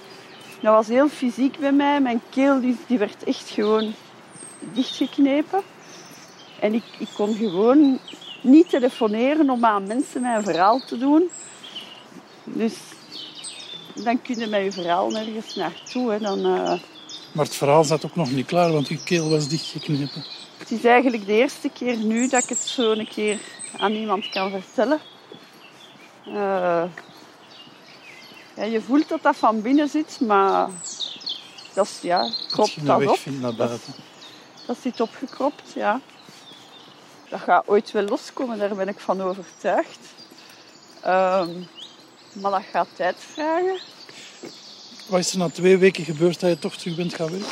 Dat 0.61 0.75
was 0.75 0.88
heel 0.88 1.08
fysiek 1.08 1.58
bij 1.58 1.73
mij. 1.73 2.00
Mijn 2.00 2.23
keel 2.30 2.61
die, 2.61 2.76
die 2.87 2.99
werd 2.99 3.25
echt 3.25 3.49
gewoon 3.49 3.94
dichtgeknepen. 4.73 5.62
En 6.61 6.75
ik, 6.75 6.85
ik 6.99 7.08
kon 7.14 7.35
gewoon 7.35 7.99
niet 8.40 8.68
telefoneren 8.68 9.50
om 9.50 9.64
aan 9.64 9.87
mensen 9.87 10.20
mijn 10.20 10.42
verhaal 10.42 10.80
te 10.87 10.99
doen. 10.99 11.30
Dus 12.44 12.75
dan 13.94 14.23
kun 14.23 14.38
je 14.38 14.47
met 14.47 14.64
je 14.64 14.73
verhaal 14.73 15.11
nergens 15.11 15.54
naartoe. 15.54 16.11
Hè. 16.11 16.18
Dan, 16.18 16.38
eh, 16.38 16.78
Maar 17.32 17.44
het 17.44 17.54
verhaal 17.56 17.85
zat 17.85 18.04
ook 18.04 18.16
nog 18.16 18.30
niet 18.30 18.47
klaar, 18.47 18.73
want 18.73 18.88
je 18.88 19.02
keel 19.02 19.30
was 19.30 19.49
dichtgeknepen. 19.49 20.25
Het 20.58 20.70
is 20.70 20.85
eigenlijk 20.85 21.26
de 21.26 21.32
eerste 21.32 21.68
keer 21.68 21.97
nu 21.97 22.28
dat 22.28 22.42
ik 22.42 22.49
het 22.49 22.58
zo 22.58 22.90
een 22.90 23.08
keer 23.08 23.38
aan 23.76 23.92
iemand 23.92 24.28
kan 24.28 24.50
vertellen. 24.50 25.00
Eh, 26.35 26.85
Ja, 28.56 28.64
je 28.64 28.80
voelt 28.80 29.08
dat 29.08 29.23
dat 29.23 29.37
van 29.37 29.62
binnen 29.62 29.88
zit, 29.88 30.20
maar 30.20 30.68
dat 31.75 31.87
is, 31.87 31.99
ja, 32.00 32.18
Dat 32.23 32.47
kropt 32.50 32.87
dat 32.87 32.99
weg 32.99 33.08
op. 33.11 33.18
naar 33.26 33.54
buiten. 33.54 33.94
Dat 34.66 34.76
zit 34.82 35.00
opgekropt, 35.00 35.73
ja. 35.75 36.00
Dat 37.28 37.40
gaat 37.40 37.66
ooit 37.68 37.90
wel 37.90 38.02
loskomen, 38.02 38.58
daar 38.58 38.75
ben 38.75 38.88
ik 38.88 38.99
van 39.00 39.20
overtuigd. 39.23 39.99
Ehm, 41.02 41.50
maar 42.32 42.50
dat 42.50 42.62
gaat 42.73 42.88
tijd 42.97 43.16
vragen. 43.32 43.80
Wat 45.08 45.18
is 45.20 45.32
er 45.32 45.38
na 45.38 45.49
twee 45.49 45.78
weken 45.78 46.04
gebeurd 46.04 46.40
dat 46.40 46.50
je 46.50 46.58
toch 46.58 46.76
terug 46.76 46.97
bent 46.97 47.14
gaan 47.14 47.30
werken? 47.30 47.49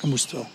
Je 0.00 0.06
moest 0.06 0.32
wel. 0.32 0.46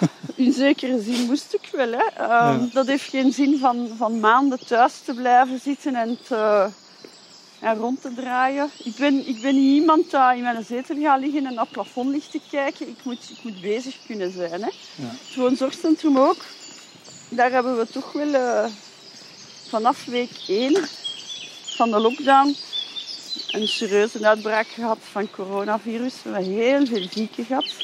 In 0.34 0.52
zekere 0.52 1.02
zin 1.02 1.26
moest 1.26 1.54
ik 1.54 1.68
wel. 1.72 1.90
Hè. 1.92 2.04
Ehm, 2.16 2.60
Ja. 2.60 2.68
Dat 2.72 2.86
heeft 2.86 3.08
geen 3.08 3.32
zin 3.32 3.58
van, 3.58 3.90
van 3.96 4.20
maanden 4.20 4.66
thuis 4.66 5.00
te 5.04 5.14
blijven 5.14 5.60
zitten 5.60 5.94
en, 5.94 6.18
te, 6.26 6.68
en 7.60 7.76
rond 7.76 8.00
te 8.00 8.14
draaien. 8.14 8.70
Ik 8.84 8.96
ben, 8.96 9.28
ik 9.28 9.40
ben 9.42 9.54
niet 9.54 9.80
iemand 9.80 10.10
die 10.10 10.20
in 10.36 10.42
mijn 10.42 10.64
zetel 10.64 10.96
gaat 11.00 11.20
liggen 11.20 11.46
en 11.46 11.54
naar 11.54 11.62
het 11.64 11.72
plafond 11.72 12.08
ligt 12.10 12.30
te 12.30 12.40
kijken. 12.50 12.88
Ik 12.88 13.04
moet, 13.04 13.30
ik 13.30 13.38
moet 13.42 13.60
bezig 13.60 13.96
kunnen 14.06 14.32
zijn. 14.32 14.62
Hè. 14.62 14.70
Ja. 14.94 15.08
Het 15.26 15.36
woonzorgcentrum 15.36 16.18
ook. 16.18 16.44
Daar 17.28 17.50
hebben 17.50 17.78
we 17.78 17.86
toch 17.86 18.12
wel 18.12 18.34
eh, 18.34 18.64
vanaf 19.68 20.04
week 20.04 20.30
1 20.46 20.76
van 21.76 21.90
de 21.90 22.00
lockdown 22.00 22.56
een 23.50 23.68
serieuze 23.68 24.26
uitbraak 24.26 24.66
gehad 24.66 24.98
van 25.00 25.30
coronavirus. 25.30 26.14
We 26.22 26.30
hebben 26.30 26.52
heel 26.52 26.86
veel 26.86 27.06
zieken 27.12 27.44
gehad. 27.44 27.74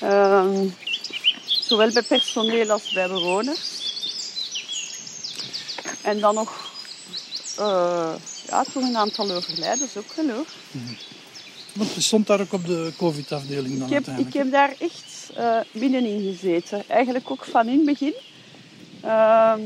Ehm, 0.00 0.66
zowel 1.74 1.92
bij 1.92 2.02
personeel 2.02 2.70
als 2.70 2.92
bij 2.92 3.08
bewoners. 3.08 3.82
En 6.02 6.20
dan 6.20 6.34
nog 6.34 6.72
eh, 7.58 8.14
ja, 8.46 8.62
toch 8.72 8.82
een 8.82 8.96
aantal 8.96 9.30
overlijdens 9.30 9.96
ook 9.96 10.12
wel 10.16 10.28
hoor. 10.34 10.46
Want 11.72 11.94
je 11.94 12.00
stond 12.00 12.26
daar 12.26 12.40
ook 12.40 12.52
op 12.52 12.66
de 12.66 12.92
COVID-afdeling 12.96 13.78
dan 13.78 13.92
Ik 13.92 14.04
heb, 14.06 14.18
ik 14.18 14.32
heb 14.34 14.50
daar 14.50 14.74
echt 14.78 15.30
eh, 15.36 15.58
binnenin 15.72 16.32
gezeten. 16.32 16.84
Eigenlijk 16.88 17.30
ook 17.30 17.44
van 17.44 17.68
in 17.68 17.76
het 17.76 17.84
begin. 17.86 18.14
Ehm, 19.02 19.60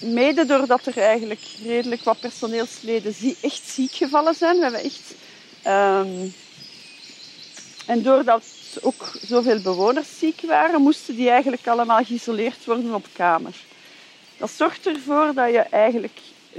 mede 0.00 0.46
doordat 0.46 0.86
er 0.86 0.98
eigenlijk 0.98 1.40
redelijk 1.64 2.02
wat 2.02 2.20
personeelsleden 2.20 3.14
zie- 3.14 3.36
echt 3.40 3.62
ziek 3.68 3.92
gevallen 3.92 4.34
zijn. 4.34 4.56
We 4.56 4.62
hebben 4.62 4.82
echt... 4.82 5.14
ehm, 5.62 6.28
en 7.86 8.02
doordat 8.02 8.42
ook 8.82 9.12
zoveel 9.22 9.60
bewoners 9.60 10.18
ziek 10.18 10.40
waren, 10.40 10.82
moesten 10.82 11.16
die 11.16 11.30
eigenlijk 11.30 11.66
allemaal 11.66 12.04
geïsoleerd 12.04 12.64
worden 12.64 12.94
op 12.94 13.06
kamer. 13.12 13.54
Dat 14.36 14.50
zorgt 14.50 14.86
ervoor 14.86 15.34
dat 15.34 15.50
je 15.50 15.58
eigenlijk 15.58 16.18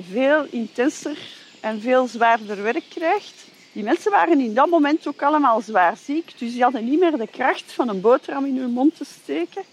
veel 0.10 0.46
intenser 0.50 1.18
en 1.60 1.82
veel 1.82 2.08
zwaarder 2.08 2.64
werk 2.64 2.90
krijgt. 2.90 3.34
Die 3.72 3.84
mensen 3.84 4.12
waren 4.12 4.40
in 4.40 4.54
dat 4.54 4.70
moment 4.70 5.08
ook 5.08 5.22
allemaal 5.22 5.62
zwaar 5.62 5.98
ziek, 6.06 6.32
dus 6.38 6.52
die 6.52 6.64
hadden 6.64 6.90
niet 6.90 7.00
meer 7.00 7.18
de 7.18 7.28
kracht 7.28 7.72
van 7.72 7.90
een 7.90 8.02
boterham 8.02 8.46
in 8.46 8.58
hun 8.58 8.72
mond 8.72 8.98
te 8.98 9.06
steken. 9.24 9.64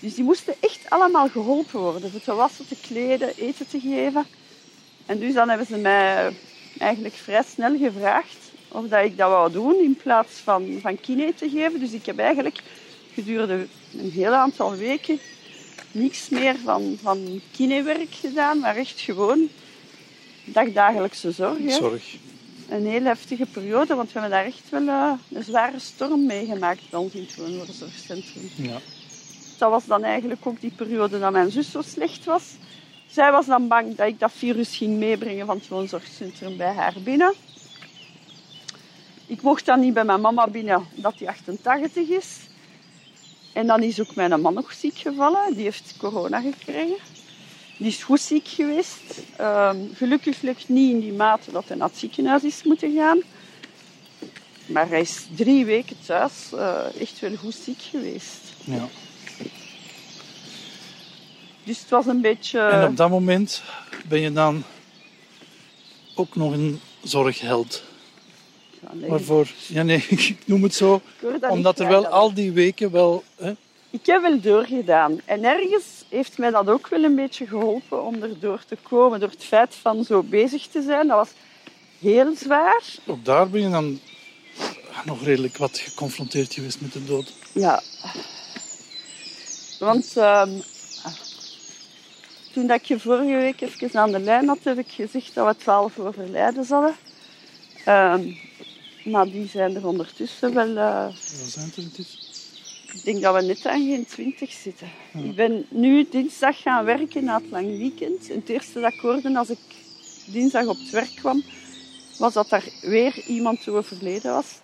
Dus 0.00 0.14
die 0.14 0.24
moesten 0.24 0.54
echt 0.60 0.90
allemaal 0.90 1.28
geholpen 1.28 1.80
worden, 1.80 2.10
voor 2.10 2.20
te 2.20 2.34
wassen, 2.34 2.68
te 2.68 2.76
kleden, 2.88 3.36
eten 3.36 3.68
te 3.68 3.80
geven. 3.80 4.26
En 5.06 5.18
dus 5.18 5.34
dan 5.34 5.48
hebben 5.48 5.66
ze 5.66 5.76
mij 5.76 6.32
eigenlijk 6.78 7.14
vrij 7.14 7.42
snel 7.42 7.78
gevraagd 7.78 8.45
of 8.68 8.88
dat 8.88 9.04
ik 9.04 9.16
dat 9.16 9.30
wou 9.30 9.52
doen 9.52 9.76
in 9.82 9.98
plaats 10.02 10.32
van, 10.32 10.78
van 10.80 11.00
kine 11.00 11.34
te 11.34 11.48
geven. 11.48 11.80
Dus 11.80 11.92
ik 11.92 12.06
heb 12.06 12.18
eigenlijk 12.18 12.62
gedurende 13.14 13.66
een 13.98 14.10
heel 14.10 14.32
aantal 14.32 14.74
weken 14.74 15.18
niks 15.92 16.28
meer 16.28 16.56
van, 16.64 16.98
van 17.02 17.40
kinewerk 17.52 18.14
gedaan, 18.14 18.58
maar 18.58 18.76
echt 18.76 19.00
gewoon 19.00 19.48
dagdagelijkse 20.44 21.30
zorg. 21.30 21.58
hè. 21.58 21.70
Zorg. 21.70 22.16
Een 22.68 22.86
heel 22.86 23.04
heftige 23.04 23.46
periode, 23.46 23.94
want 23.94 24.12
we 24.12 24.20
hebben 24.20 24.38
daar 24.38 24.46
echt 24.46 24.70
wel 24.70 24.88
eh, 24.88 25.12
een 25.32 25.44
zware 25.44 25.78
storm 25.78 26.26
meegemaakt 26.26 26.90
bij 26.90 27.00
ons 27.00 27.12
in 27.12 27.22
het 27.22 27.36
woonzorgcentrum. 27.36 28.50
Ja. 28.56 28.78
Dat 29.58 29.70
was 29.70 29.84
dan 29.86 30.04
eigenlijk 30.04 30.46
ook 30.46 30.60
die 30.60 30.72
periode 30.76 31.18
dat 31.18 31.32
mijn 31.32 31.50
zus 31.50 31.70
zo 31.70 31.82
slecht 31.82 32.24
was. 32.24 32.42
Zij 33.06 33.32
was 33.32 33.46
dan 33.46 33.68
bang 33.68 33.94
dat 33.94 34.06
ik 34.06 34.20
dat 34.20 34.32
virus 34.32 34.76
ging 34.76 34.98
meebrengen 34.98 35.46
van 35.46 35.56
het 35.56 35.68
woonzorgcentrum 35.68 36.56
bij 36.56 36.72
haar 36.72 36.94
binnen. 37.04 37.34
Ik 39.26 39.42
mocht 39.42 39.66
dan 39.66 39.80
niet 39.80 39.94
bij 39.94 40.04
mijn 40.04 40.20
mama 40.20 40.48
binnen, 40.48 40.86
dat 40.94 41.18
die 41.18 41.28
88 41.28 42.08
is. 42.08 42.36
En 43.52 43.66
dan 43.66 43.82
is 43.82 44.00
ook 44.00 44.14
mijn 44.14 44.40
man 44.40 44.54
nog 44.54 44.72
ziek 44.72 44.98
gevallen. 44.98 45.54
Die 45.54 45.62
heeft 45.62 45.94
corona 45.98 46.40
gekregen. 46.40 46.96
Die 47.78 47.86
is 47.86 48.02
goed 48.02 48.20
ziek 48.20 48.48
geweest. 48.48 49.22
Ehm, 49.36 49.76
gelukkig 49.94 50.42
niet 50.42 50.92
in 50.92 51.00
die 51.00 51.12
mate 51.12 51.52
dat 51.52 51.68
hij 51.68 51.76
naar 51.76 51.88
het 51.88 51.98
ziekenhuis 51.98 52.42
is 52.42 52.62
moeten 52.62 52.94
gaan. 52.94 53.18
Maar 54.66 54.88
hij 54.88 55.00
is 55.00 55.26
drie 55.34 55.64
weken 55.64 55.96
thuis 56.06 56.52
eh, 56.52 57.00
echt 57.00 57.20
wel 57.20 57.36
goed 57.36 57.54
ziek 57.54 57.82
geweest. 57.82 58.40
ja. 58.64 58.88
Dus 61.64 61.80
het 61.80 61.90
was 61.90 62.06
een 62.06 62.20
beetje... 62.20 62.60
En 62.60 62.88
op 62.88 62.96
dat 62.96 63.10
moment 63.10 63.62
ben 64.08 64.20
je 64.20 64.32
dan 64.32 64.62
ook 66.14 66.36
nog 66.36 66.52
een 66.52 66.80
zorgheld. 67.02 67.82
Ja, 68.86 68.94
nee, 68.94 69.10
Waarvoor, 69.10 69.48
ja 69.66 69.82
nee, 69.82 70.04
ik 70.08 70.36
noem 70.44 70.62
het 70.62 70.74
zo, 70.74 71.00
omdat 71.48 71.78
er 71.78 71.88
wel 71.88 72.06
al 72.06 72.34
die 72.34 72.52
weken 72.52 72.90
wel... 72.90 73.24
Hè, 73.36 73.52
Ik 73.90 74.06
heb 74.06 74.22
wel 74.22 74.40
doorgedaan. 74.40 75.20
En 75.24 75.44
ergens 75.44 75.84
heeft 76.08 76.38
mij 76.38 76.50
dat 76.50 76.68
ook 76.68 76.88
wel 76.88 77.04
een 77.04 77.14
beetje 77.14 77.46
geholpen 77.46 78.04
om 78.04 78.22
erdoor 78.22 78.60
te 78.68 78.76
komen. 78.82 79.20
Door 79.20 79.30
het 79.30 79.44
feit 79.44 79.74
van 79.74 80.04
zo 80.04 80.22
bezig 80.22 80.66
te 80.66 80.82
zijn. 80.82 81.06
Dat 81.06 81.16
was 81.16 81.30
heel 81.98 82.36
zwaar. 82.36 82.82
ook 83.06 83.24
daar 83.24 83.48
ben 83.48 83.60
je 83.60 83.70
dan 83.70 84.00
nog 85.04 85.24
redelijk 85.24 85.56
wat 85.56 85.78
geconfronteerd 85.78 86.54
geweest 86.54 86.80
met 86.80 86.92
de 86.92 87.04
dood. 87.04 87.32
Ja. 87.52 87.82
Want 89.78 90.16
ehm, 90.16 90.50
toen 92.52 92.66
dat 92.66 92.80
ik 92.80 92.84
je 92.84 93.00
vorige 93.00 93.36
week 93.36 93.60
even 93.60 94.00
aan 94.00 94.12
de 94.12 94.18
lijn 94.18 94.48
had, 94.48 94.58
heb 94.62 94.78
ik 94.78 94.88
gezegd 94.88 95.34
dat 95.34 95.46
we 95.46 95.62
twaalf 95.62 95.98
overlijdens 95.98 96.68
hadden. 96.68 96.96
Ehm, 97.84 98.32
maar 99.06 99.24
die 99.24 99.48
zijn 99.48 99.74
er 99.76 99.86
ondertussen 99.86 100.54
wel... 100.54 100.74
Wat 100.74 101.14
zijn 101.48 101.72
er 101.76 101.82
intussen? 101.82 102.18
Ik 102.92 103.04
denk 103.04 103.22
dat 103.22 103.34
we 103.34 103.42
net 103.42 103.66
aan 103.66 103.86
geen 103.86 104.06
20 104.06 104.52
zitten. 104.52 104.88
Ik 105.24 105.34
ben 105.34 105.66
nu 105.68 106.06
dinsdag 106.10 106.62
gaan 106.62 106.84
werken 106.84 107.24
na 107.24 107.36
het 107.40 107.50
lang 107.50 107.66
weekend. 107.66 108.30
En 108.30 108.38
het 108.38 108.48
eerste 108.48 108.80
dat 108.80 108.92
ik 108.92 109.00
hoorde 109.00 109.38
als 109.38 109.50
ik 109.50 109.58
dinsdag 110.24 110.66
op 110.66 110.78
het 110.78 110.90
werk 110.90 111.14
kwam, 111.14 111.42
was 112.18 112.32
dat 112.32 112.52
er 112.52 112.72
weer 112.80 113.24
iemand 113.26 113.68
overleden 113.68 114.32
was. 114.32 114.60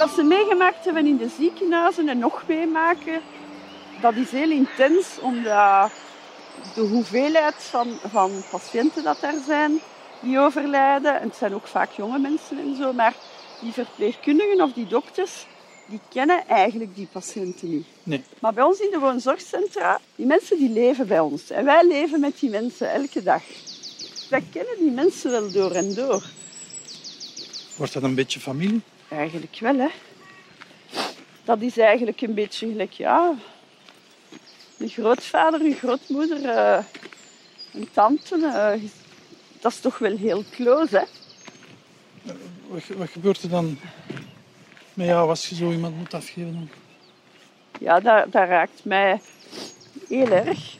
Wat 0.00 0.10
ze 0.10 0.22
meegemaakt 0.22 0.84
hebben 0.84 1.06
in 1.06 1.16
de 1.16 1.28
ziekenhuizen 1.38 2.08
en 2.08 2.18
nog 2.18 2.42
meemaken, 2.46 3.20
dat 4.00 4.14
is 4.14 4.30
heel 4.30 4.50
intens, 4.50 5.18
omdat 5.20 5.90
de 6.74 6.80
hoeveelheid 6.80 7.54
van, 7.54 7.98
van 8.10 8.30
patiënten 8.50 9.02
dat 9.02 9.22
er 9.22 9.34
zijn 9.46 9.80
die 10.20 10.38
overlijden, 10.38 11.20
en 11.20 11.28
het 11.28 11.36
zijn 11.36 11.54
ook 11.54 11.66
vaak 11.66 11.90
jonge 11.90 12.18
mensen 12.18 12.58
en 12.58 12.76
zo, 12.76 12.92
maar 12.92 13.14
die 13.60 13.72
verpleegkundigen 13.72 14.60
of 14.60 14.72
die 14.72 14.86
dokters, 14.86 15.46
die 15.86 16.00
kennen 16.08 16.48
eigenlijk 16.48 16.94
die 16.94 17.08
patiënten 17.12 17.70
niet. 17.70 17.86
Nee. 18.02 18.24
Maar 18.38 18.52
bij 18.52 18.64
ons 18.64 18.78
in 18.78 18.90
de 18.90 18.98
woonzorgcentra, 18.98 20.00
die 20.14 20.26
mensen 20.26 20.58
die 20.58 20.70
leven 20.70 21.06
bij 21.06 21.20
ons. 21.20 21.50
En 21.50 21.64
wij 21.64 21.86
leven 21.86 22.20
met 22.20 22.38
die 22.40 22.50
mensen 22.50 22.92
elke 22.92 23.22
dag. 23.22 23.42
Wij 24.30 24.44
kennen 24.52 24.78
die 24.78 24.90
mensen 24.90 25.30
wel 25.30 25.50
door 25.50 25.70
en 25.70 25.94
door. 25.94 26.24
Wordt 27.76 27.92
dat 27.92 28.02
een 28.02 28.14
beetje 28.14 28.40
familie? 28.40 28.82
Eigenlijk 29.10 29.58
wel, 29.60 29.76
hè. 29.78 29.88
Dat 31.44 31.60
is 31.60 31.78
eigenlijk 31.78 32.20
een 32.20 32.34
beetje 32.34 32.68
gelijk, 32.68 32.92
ja... 32.92 33.34
Een 34.78 34.88
grootvader, 34.88 35.60
een 35.60 35.74
grootmoeder, 35.74 36.44
eh, 36.44 36.84
een 37.72 37.88
tante. 37.92 38.34
eh, 38.46 38.82
dat 39.60 39.72
is 39.72 39.80
toch 39.80 39.98
wel 39.98 40.16
heel 40.16 40.44
close, 40.50 40.98
hè. 40.98 41.04
Wat, 42.68 42.82
wat 42.96 43.08
gebeurt 43.08 43.42
er 43.42 43.48
dan 43.48 43.78
met 44.94 45.06
jou 45.06 45.28
als 45.28 45.48
je 45.48 45.54
zo 45.54 45.70
iemand 45.70 45.96
moet 45.96 46.14
afgeven? 46.14 46.52
Dan? 46.52 46.68
Ja, 47.80 48.00
dat, 48.00 48.32
dat 48.32 48.48
raakt 48.48 48.84
mij 48.84 49.20
heel 50.08 50.30
erg. 50.30 50.76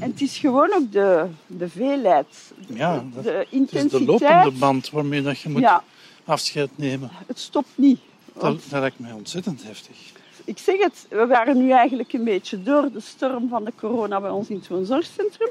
En 0.00 0.10
het 0.10 0.20
is 0.20 0.38
gewoon 0.38 0.72
ook 0.72 0.92
de, 0.92 1.26
de 1.46 1.68
veelheid. 1.68 2.52
Ja, 2.66 3.04
dat, 3.14 3.24
de 3.24 3.30
het 3.30 3.46
is 3.50 3.58
intensiteit. 3.58 4.06
de 4.06 4.26
lopende 4.26 4.58
band 4.58 4.90
waarmee 4.90 5.22
dat 5.22 5.40
je 5.40 5.48
moet 5.48 5.60
Ja, 5.60 5.84
afscheid 6.24 6.70
nemen. 6.74 7.10
het 7.26 7.38
stopt 7.38 7.68
niet. 7.74 8.00
Dat, 8.32 8.42
Want 8.42 8.70
dat 8.70 8.80
lijkt 8.80 8.98
mij 8.98 9.12
ontzettend 9.12 9.62
heftig. 9.62 9.96
ik 10.44 10.58
zeg 10.58 10.78
het, 10.78 11.06
we 11.08 11.26
waren 11.26 11.56
nu 11.56 11.70
eigenlijk 11.70 12.12
een 12.12 12.24
beetje 12.24 12.62
door 12.62 12.92
de 12.92 13.00
storm 13.00 13.48
van 13.48 13.64
de 13.64 13.72
corona 13.76 14.20
bij 14.20 14.30
ons 14.30 14.48
in 14.48 14.56
het 14.56 14.68
woonzorgcentrum. 14.68 15.50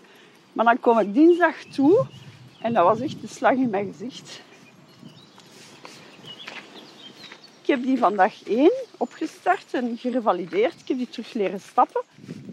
Maar 0.54 0.66
dan 0.66 0.80
kom 0.80 1.00
ik 1.00 1.14
dinsdag 1.14 1.56
toe 1.64 2.06
En 2.62 2.74
dat 2.74 2.84
was 2.84 3.00
echt 3.00 3.16
een 3.22 3.30
slag 3.30 3.54
in 3.54 3.70
mijn 3.70 3.94
gezicht. 3.98 4.42
Ik 7.62 7.76
heb 7.76 7.84
die 7.84 7.98
vandaag 7.98 8.44
één 8.44 8.74
opgestart 8.98 9.66
en 9.72 9.98
gerevalideerd. 9.98 10.74
Ik 10.74 10.88
heb 10.88 10.98
die 10.98 11.10
terug 11.10 11.34
leren 11.34 11.60
stappen. 11.62 12.02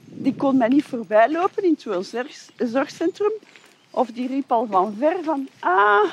Die 0.04 0.34
kon 0.34 0.56
mij 0.56 0.68
niet 0.68 0.84
voorbij 0.84 1.30
lopen 1.30 1.62
in 1.62 1.78
het 1.78 2.50
zorgcentrum. 2.56 3.32
Of 3.90 4.10
die 4.10 4.28
riep 4.28 4.52
al 4.52 4.66
van 4.70 4.94
ver 4.98 5.16
van... 5.24 5.48
Ah, 5.58 6.12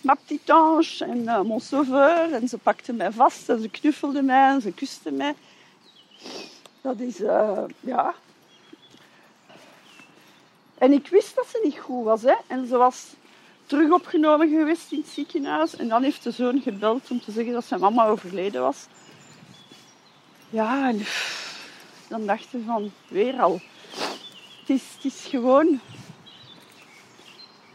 ma 0.00 0.14
petite 0.14 0.52
ange 0.52 1.04
en 1.04 1.18
uh, 1.18 1.40
mon 1.40 1.60
sauveur. 1.60 2.32
En 2.32 2.48
ze 2.48 2.58
pakte 2.58 2.92
mij 2.92 3.12
vast 3.12 3.48
en 3.48 3.60
ze 3.60 3.68
knuffelde 3.68 4.22
mij 4.22 4.48
en 4.48 4.60
ze 4.60 4.72
kuste 4.72 5.10
mij. 5.10 5.34
Dat 6.80 7.00
is, 7.00 7.20
uh, 7.20 7.64
ja... 7.80 8.14
En 10.78 10.92
ik 10.92 11.08
wist 11.08 11.34
dat 11.34 11.46
ze 11.46 11.60
niet 11.64 11.78
goed 11.78 12.04
was. 12.04 12.22
Hè. 12.22 12.34
En 12.46 12.66
ze 12.66 12.76
was 12.76 13.06
terug 13.66 13.90
opgenomen 13.90 14.48
geweest 14.48 14.92
in 14.92 14.98
het 14.98 15.08
ziekenhuis. 15.08 15.76
En 15.76 15.88
dan 15.88 16.02
heeft 16.02 16.22
de 16.22 16.30
zoon 16.30 16.60
gebeld 16.60 17.10
om 17.10 17.20
te 17.20 17.32
zeggen 17.32 17.52
dat 17.52 17.64
zijn 17.64 17.80
mama 17.80 18.06
overleden 18.06 18.62
was. 18.62 18.86
Ja, 20.50 20.88
en 20.88 21.06
dan 22.08 22.26
dachten 22.26 22.64
van, 22.64 22.92
weer 23.08 23.40
al. 23.40 23.60
Het 24.60 24.70
is, 24.70 24.82
het 24.94 25.04
is 25.04 25.24
gewoon... 25.24 25.80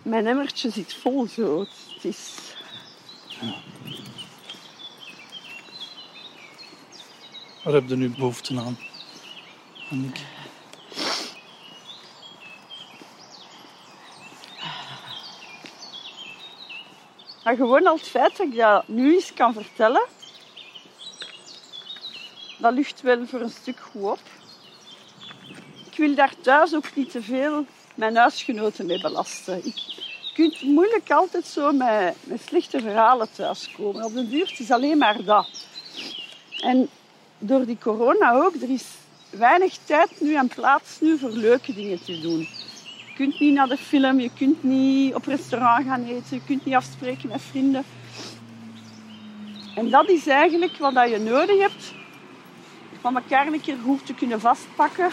Mijn 0.02 0.28
emmertje 0.28 0.70
zit 0.70 0.94
vol 0.94 1.28
zo. 1.28 1.66
Het 2.04 2.14
is... 2.14 2.56
Ja. 3.28 3.54
Waar 7.64 7.74
heb 7.74 7.90
je 7.90 7.96
nu 7.96 8.10
behoefte 8.10 8.60
aan? 8.60 8.78
Annick? 9.92 10.20
Maar 17.44 17.56
gewoon 17.56 17.88
al 17.88 17.96
het 17.96 18.08
feit 18.08 18.38
dat 18.38 18.48
ik 18.48 18.56
dat 18.56 18.88
nu 18.88 19.14
eens 19.14 19.34
kan 19.34 19.54
vertellen, 19.54 20.06
dat 22.58 22.74
lucht 22.74 23.02
wel 23.02 23.26
voor 23.26 23.42
een 23.42 23.50
stuk 23.50 23.80
goed 23.80 24.04
op. 24.04 24.20
Ik 25.92 25.98
wil 25.98 26.16
daar 26.16 26.34
thuis 26.42 26.76
ook 26.76 26.96
niet 26.96 27.12
te 27.12 27.22
veel 27.22 27.66
mijn 27.96 28.16
huisgenoten 28.16 28.86
mee 28.86 29.02
belasten. 29.02 29.66
Ik, 29.66 29.94
kunt 30.34 30.62
moeilijk 30.62 31.12
altijd 31.12 31.46
zo 31.46 31.72
met, 31.72 32.16
met 32.24 32.42
slechte 32.42 32.80
verhalen 32.80 33.28
thuiskomen. 33.32 34.04
Op 34.04 34.14
de 34.14 34.30
duur 34.30 34.56
is 34.58 34.72
alleen 34.72 34.98
maar 34.98 35.24
dat. 35.24 35.48
En 36.60 36.90
door 37.38 37.66
die 37.66 37.78
corona 37.82 38.34
ook, 38.34 38.56
er 38.56 38.70
is 38.70 38.86
weinig 39.30 39.78
tijd 39.86 40.22
nu 40.22 40.36
en 40.36 40.48
plaats 40.48 41.00
nu 41.02 41.18
voor 41.18 41.30
leuke 41.30 41.74
dingen 41.74 42.04
te 42.04 42.20
doen. 42.20 42.40
Je 42.40 43.14
kunt 43.16 43.40
niet 43.40 43.54
naar 43.54 43.68
de 43.68 43.78
film, 43.78 44.20
je 44.20 44.30
kunt 44.38 44.64
niet 44.64 45.16
op 45.16 45.26
restaurant 45.26 45.86
gaan 45.86 46.04
eten, 46.04 46.36
je 46.36 46.44
kunt 46.46 46.66
niet 46.66 46.76
afspreken 46.76 47.30
met 47.30 47.42
vrienden. 47.42 47.84
En 49.76 49.90
dat 49.90 50.10
is 50.10 50.28
eigenlijk 50.28 50.78
wat 50.78 51.10
je 51.10 51.20
nodig 51.20 51.60
hebt 51.60 51.94
om 53.02 53.16
elkaar 53.16 53.48
een 53.48 53.62
keer 53.62 53.78
goed 53.84 54.06
te 54.06 54.14
kunnen 54.14 54.40
vastpakken. 54.40 55.12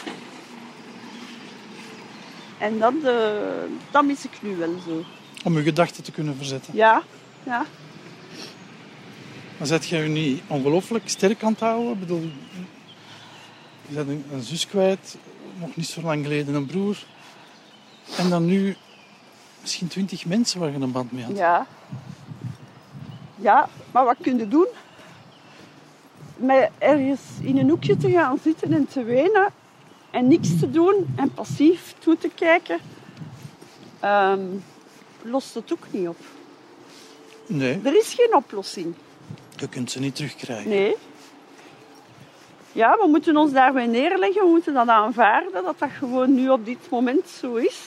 En 2.60 2.78
dat, 2.78 2.92
uh, 3.04 3.12
dat 3.90 4.04
mis 4.04 4.24
ik 4.24 4.42
nu 4.42 4.56
wel 4.56 4.74
zo. 4.86 5.04
Om 5.44 5.56
je 5.56 5.62
gedachten 5.62 6.02
te 6.02 6.12
kunnen 6.12 6.36
verzetten? 6.36 6.76
Ja, 6.76 7.02
ja. 7.42 7.64
Maar 9.58 9.66
zet 9.66 9.86
je 9.86 9.96
je 9.96 10.08
niet 10.08 10.42
ongelooflijk 10.46 11.08
sterk 11.08 11.42
aan 11.42 11.52
het 11.52 11.60
houden? 11.60 11.92
Ik 11.92 12.00
bedoel, 12.00 12.30
je 13.86 13.94
bent 13.94 14.08
een, 14.08 14.24
een 14.32 14.42
zus 14.42 14.66
kwijt, 14.66 15.16
nog 15.58 15.76
niet 15.76 15.86
zo 15.86 16.00
lang 16.00 16.22
geleden 16.22 16.54
een 16.54 16.66
broer. 16.66 17.04
En 18.16 18.28
dan 18.30 18.44
nu 18.44 18.76
misschien 19.60 19.88
twintig 19.88 20.26
mensen 20.26 20.60
waar 20.60 20.70
je 20.70 20.78
een 20.78 20.92
band 20.92 21.12
mee 21.12 21.24
had. 21.24 21.36
Ja. 21.36 21.66
Ja, 23.36 23.68
maar 23.92 24.04
wat 24.04 24.16
kun 24.20 24.38
je 24.38 24.48
doen? 24.48 24.66
Met 26.36 26.70
ergens 26.78 27.20
in 27.40 27.58
een 27.58 27.68
hoekje 27.68 27.96
te 27.96 28.10
gaan 28.10 28.38
zitten 28.42 28.72
en 28.72 28.86
te 28.86 29.04
wenen 29.04 29.52
en 30.10 30.28
niks 30.28 30.48
te 30.58 30.70
doen 30.70 31.06
en 31.16 31.32
passief 31.34 31.94
toe 31.98 32.18
te 32.18 32.30
kijken, 32.34 32.78
um, 34.04 34.64
lost 35.22 35.54
het 35.54 35.72
ook 35.72 35.86
niet 35.90 36.08
op. 36.08 36.18
Nee. 37.46 37.80
Er 37.84 37.96
is 37.96 38.14
geen 38.14 38.34
oplossing. 38.34 38.94
Je 39.56 39.68
kunt 39.68 39.90
ze 39.90 40.00
niet 40.00 40.16
terugkrijgen. 40.16 40.70
Nee. 40.70 40.96
Ja, 42.72 42.96
we 42.96 43.06
moeten 43.08 43.36
ons 43.36 43.52
daarbij 43.52 43.86
neerleggen. 43.86 44.42
We 44.42 44.50
moeten 44.50 44.74
dat 44.74 44.88
aanvaarden, 44.88 45.52
dat 45.52 45.78
dat 45.78 45.90
gewoon 45.98 46.34
nu 46.34 46.50
op 46.50 46.64
dit 46.64 46.90
moment 46.90 47.28
zo 47.28 47.54
is. 47.54 47.80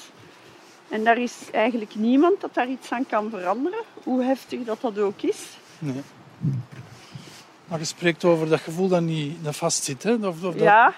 En 0.89 1.03
daar 1.03 1.17
is 1.17 1.33
eigenlijk 1.51 1.95
niemand 1.95 2.41
dat 2.41 2.53
daar 2.53 2.67
iets 2.67 2.91
aan 2.91 3.05
kan 3.05 3.29
veranderen, 3.29 3.79
hoe 4.03 4.23
heftig 4.23 4.63
dat 4.63 4.81
dat 4.81 4.99
ook 4.99 5.21
is. 5.21 5.39
Nee. 5.79 6.01
Maar 7.67 7.79
je 7.79 7.85
spreekt 7.85 8.25
over 8.25 8.49
dat 8.49 8.59
gevoel 8.59 8.87
dat 8.87 9.01
niet 9.01 9.43
dat 9.43 9.55
vastzit, 9.55 10.03
hè? 10.03 10.13
Of, 10.13 10.23
of 10.23 10.39
dat... 10.39 10.59
Ja. 10.59 10.93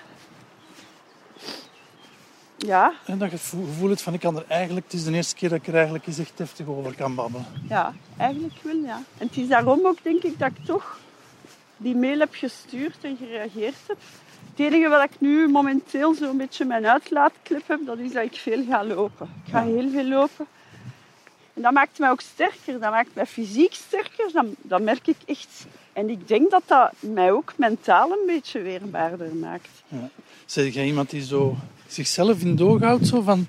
Ja. 2.57 2.93
En 3.05 3.17
dat 3.17 3.29
je 3.29 3.35
het 3.35 3.45
gevoel 3.45 3.89
hebt 3.89 4.01
van 4.01 4.13
ik 4.13 4.19
kan 4.19 4.35
er 4.35 4.45
eigenlijk, 4.47 4.85
het 4.85 4.93
is 4.93 5.03
de 5.03 5.13
eerste 5.13 5.35
keer 5.35 5.49
dat 5.49 5.57
ik 5.57 5.67
er 5.67 5.75
eigenlijk 5.75 6.07
eens 6.07 6.19
echt 6.19 6.37
heftig 6.37 6.67
over 6.67 6.95
kan 6.95 7.15
babbelen. 7.15 7.45
Ja, 7.69 7.93
eigenlijk 8.17 8.53
wel, 8.61 8.75
ja. 8.75 9.01
En 9.17 9.27
het 9.27 9.37
is 9.37 9.47
daarom 9.47 9.85
ook, 9.85 10.03
denk 10.03 10.23
ik, 10.23 10.39
dat 10.39 10.51
ik 10.55 10.65
toch 10.65 10.99
die 11.77 11.95
mail 11.95 12.19
heb 12.19 12.33
gestuurd 12.33 12.97
en 13.01 13.17
gereageerd 13.17 13.75
heb. 13.87 13.97
Het 14.49 14.65
enige 14.65 14.89
wat 14.89 15.03
ik 15.03 15.19
nu 15.19 15.47
momenteel 15.47 16.13
zo'n 16.13 16.37
beetje 16.37 16.65
mijn 16.65 16.87
uitlaatklep 16.87 17.67
heb, 17.67 17.79
dat 17.85 17.97
is 17.97 18.11
dat 18.11 18.23
ik 18.23 18.35
veel 18.35 18.63
ga 18.69 18.85
lopen. 18.85 19.29
Ik 19.45 19.51
ga 19.51 19.63
heel 19.63 19.89
veel 19.89 20.07
lopen. 20.07 20.47
En 21.53 21.61
dat 21.61 21.71
maakt 21.71 21.99
mij 21.99 22.09
ook 22.09 22.21
sterker. 22.21 22.79
Dat 22.79 22.91
maakt 22.91 23.15
mij 23.15 23.25
fysiek 23.25 23.73
sterker. 23.73 24.29
Dat, 24.33 24.45
dat 24.61 24.81
merk 24.81 25.07
ik 25.07 25.17
echt. 25.25 25.65
En 25.93 26.09
ik 26.09 26.27
denk 26.27 26.51
dat 26.51 26.63
dat 26.65 26.91
mij 26.99 27.31
ook 27.31 27.53
mentaal 27.57 28.11
een 28.11 28.25
beetje 28.25 28.61
weerbaarder 28.61 29.35
maakt. 29.35 29.69
Ja. 29.87 30.09
Zeg 30.45 30.73
jij 30.73 30.85
iemand 30.85 31.09
die 31.09 31.23
zo 31.23 31.55
zichzelf 31.87 32.41
in 32.41 32.55
doog 32.55 32.81
houdt? 32.81 33.07
Zo 33.07 33.21
van, 33.21 33.47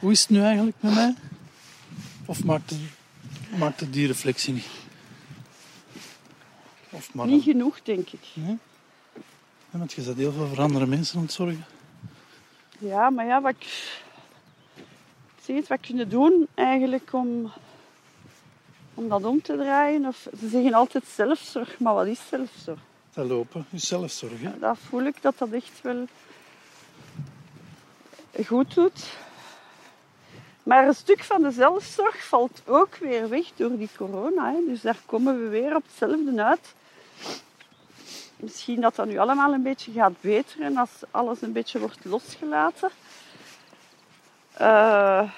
hoe 0.00 0.10
is 0.10 0.20
het 0.20 0.30
nu 0.30 0.42
eigenlijk 0.42 0.76
met 0.80 0.94
mij? 0.94 1.14
Of 2.24 2.44
maakt, 2.44 2.70
het, 2.70 2.78
maakt 3.58 3.80
het 3.80 3.92
die 3.92 4.06
reflectie 4.06 4.52
niet? 4.52 4.68
Of 6.90 7.14
maar 7.14 7.26
niet 7.26 7.42
genoeg, 7.42 7.82
denk 7.82 8.08
ik. 8.10 8.20
Nee? 8.34 8.58
Ja, 9.70 9.78
want 9.78 9.92
je 9.92 10.02
zet 10.02 10.16
heel 10.16 10.32
veel 10.32 10.46
voor 10.46 10.60
andere 10.60 10.86
mensen 10.86 11.16
aan 11.16 11.22
het 11.22 11.32
zorgen. 11.32 11.64
Ja, 12.78 13.10
maar 13.10 13.26
ja, 13.26 13.40
wat 13.40 13.54
ik... 13.58 13.98
Zeg 15.44 15.68
wat 15.68 15.80
kunnen 15.80 16.08
doen 16.08 16.46
eigenlijk 16.54 17.12
om, 17.12 17.52
om 18.94 19.08
dat 19.08 19.24
om 19.24 19.42
te 19.42 19.56
draaien? 19.56 20.06
Of, 20.06 20.26
ze 20.40 20.48
zeggen 20.48 20.72
altijd 20.72 21.04
zelfzorg, 21.14 21.78
maar 21.78 21.94
wat 21.94 22.06
is 22.06 22.20
zelfzorg? 22.28 22.78
Dat 23.14 23.26
lopen 23.26 23.66
is 23.70 23.86
zelfzorg, 23.86 24.40
hè? 24.40 24.58
Dat 24.58 24.78
voel 24.88 25.02
ik 25.02 25.22
dat 25.22 25.38
dat 25.38 25.50
echt 25.50 25.80
wel 25.82 26.06
goed 28.44 28.74
doet. 28.74 29.06
Maar 30.62 30.86
een 30.86 30.94
stuk 30.94 31.24
van 31.24 31.42
de 31.42 31.50
zelfzorg 31.50 32.24
valt 32.24 32.62
ook 32.66 32.96
weer 32.96 33.28
weg 33.28 33.46
door 33.56 33.76
die 33.76 33.90
corona. 33.96 34.52
Hè. 34.52 34.58
Dus 34.66 34.80
daar 34.80 34.98
komen 35.06 35.42
we 35.42 35.48
weer 35.48 35.76
op 35.76 35.82
hetzelfde 35.86 36.44
uit 36.44 36.74
misschien 38.40 38.80
dat 38.80 38.94
dat 38.94 39.06
nu 39.06 39.18
allemaal 39.18 39.52
een 39.52 39.62
beetje 39.62 39.92
gaat 39.92 40.20
beteren 40.20 40.76
als 40.76 40.90
alles 41.10 41.42
een 41.42 41.52
beetje 41.52 41.78
wordt 41.78 42.04
losgelaten. 42.04 42.90
Uh, 44.60 45.30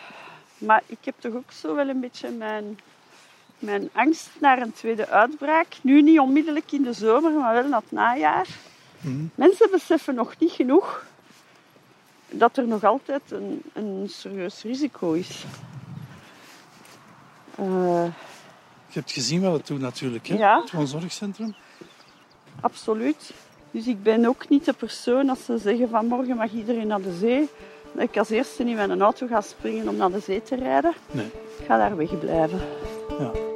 maar 0.58 0.82
ik 0.86 0.98
heb 1.00 1.14
toch 1.18 1.34
ook 1.34 1.52
zo 1.52 1.74
wel 1.74 1.88
een 1.88 2.00
beetje 2.00 2.30
mijn, 2.30 2.80
mijn 3.58 3.88
angst 3.92 4.30
naar 4.40 4.62
een 4.62 4.72
tweede 4.72 5.08
uitbraak. 5.08 5.66
Nu 5.80 6.02
niet 6.02 6.18
onmiddellijk 6.18 6.72
in 6.72 6.82
de 6.82 6.92
zomer, 6.92 7.32
maar 7.32 7.54
wel 7.54 7.68
na 7.68 7.78
het 7.78 7.92
najaar. 7.92 8.46
Mm 9.00 9.30
Mensen 9.34 9.70
beseffen 9.70 10.14
nog 10.14 10.34
niet 10.38 10.52
genoeg 10.52 11.04
dat 12.32 12.56
er 12.56 12.66
nog 12.66 12.84
altijd 12.84 13.22
een, 13.28 13.62
een 13.72 14.06
serieus 14.08 14.62
risico 14.62 15.12
is. 15.12 15.44
Uh, 17.60 18.04
je 18.86 18.98
hebt 18.98 19.12
gezien 19.12 19.40
wat 19.42 19.52
het 19.52 19.66
doet 19.66 19.80
natuurlijk, 19.80 20.26
hè? 20.26 20.36
Ja. 20.36 20.60
Het 20.60 20.72
woonzorgcentrum. 20.72 21.54
Absoluut. 22.60 23.32
Dus 23.70 23.86
ik 23.86 24.02
ben 24.02 24.26
ook 24.26 24.48
niet 24.48 24.64
de 24.64 24.72
persoon 24.72 25.28
als 25.28 25.44
ze 25.44 25.58
zeggen 25.58 25.88
van 25.88 26.06
morgen 26.06 26.36
mag 26.36 26.52
iedereen 26.52 26.86
naar 26.86 27.02
de 27.02 27.16
zee. 27.18 27.48
Dat 27.92 28.02
ik 28.02 28.16
als 28.16 28.30
eerste 28.30 28.64
in 28.64 28.74
mijn 28.74 29.00
auto 29.00 29.26
ga 29.26 29.40
springen 29.40 29.88
om 29.88 29.96
naar 29.96 30.10
de 30.10 30.20
zee 30.20 30.42
te 30.42 30.56
rijden. 30.56 30.92
Nee. 31.10 31.26
Ik 31.58 31.66
ga 31.66 31.76
daar 31.76 31.96
wegblijven. 31.96 32.60
Ja. 33.18 33.51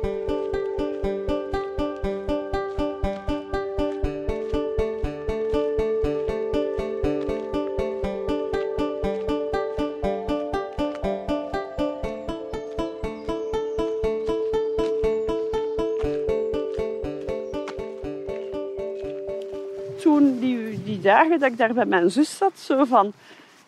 Dagen 21.16 21.38
dat 21.38 21.50
ik 21.50 21.58
daar 21.58 21.74
bij 21.74 21.86
mijn 21.86 22.10
zus 22.10 22.36
zat, 22.36 22.58
zo 22.58 22.84
van 22.84 23.12